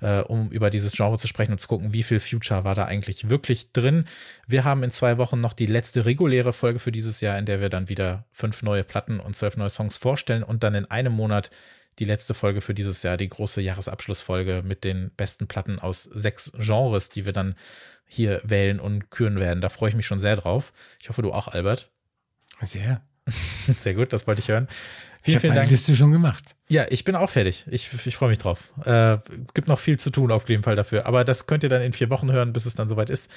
[0.00, 2.84] äh, um über dieses Genre zu sprechen und zu gucken, wie viel Future war da
[2.84, 4.04] eigentlich wirklich drin.
[4.46, 7.60] Wir haben in zwei Wochen noch die letzte reguläre Folge für dieses Jahr, in der
[7.60, 11.12] wir dann wieder fünf neue Platten und zwölf neue Songs vorstellen und dann in einem
[11.12, 11.50] Monat
[11.98, 16.52] die letzte Folge für dieses Jahr, die große Jahresabschlussfolge mit den besten Platten aus sechs
[16.58, 17.54] Genres, die wir dann
[18.06, 19.60] hier wählen und küren werden.
[19.60, 20.72] Da freue ich mich schon sehr drauf.
[21.00, 21.90] Ich hoffe, du auch, Albert.
[22.62, 23.02] Sehr.
[23.78, 24.68] Sehr gut, das wollte ich hören.
[25.22, 25.70] Vielen, ich vielen Dank.
[25.70, 26.56] Liste schon gemacht.
[26.68, 27.66] Ja, ich bin auch fertig.
[27.70, 28.72] Ich, ich freue mich drauf.
[28.86, 29.18] Äh,
[29.52, 31.04] gibt noch viel zu tun auf jeden Fall dafür.
[31.04, 33.30] Aber das könnt ihr dann in vier Wochen hören, bis es dann soweit ist.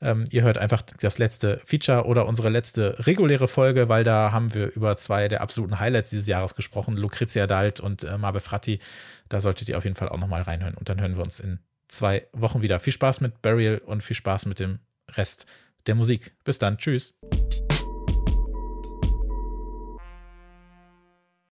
[0.00, 4.52] Ähm, ihr hört einfach das letzte Feature oder unsere letzte reguläre Folge, weil da haben
[4.52, 6.96] wir über zwei der absoluten Highlights dieses Jahres gesprochen.
[6.96, 8.80] Lucrezia Dalt und äh, Mabe Fratti.
[9.28, 10.74] Da solltet ihr auf jeden Fall auch nochmal reinhören.
[10.74, 12.80] Und dann hören wir uns in zwei Wochen wieder.
[12.80, 14.80] Viel Spaß mit Burial und viel Spaß mit dem
[15.12, 15.46] Rest
[15.86, 16.32] der Musik.
[16.42, 16.78] Bis dann.
[16.78, 17.14] Tschüss.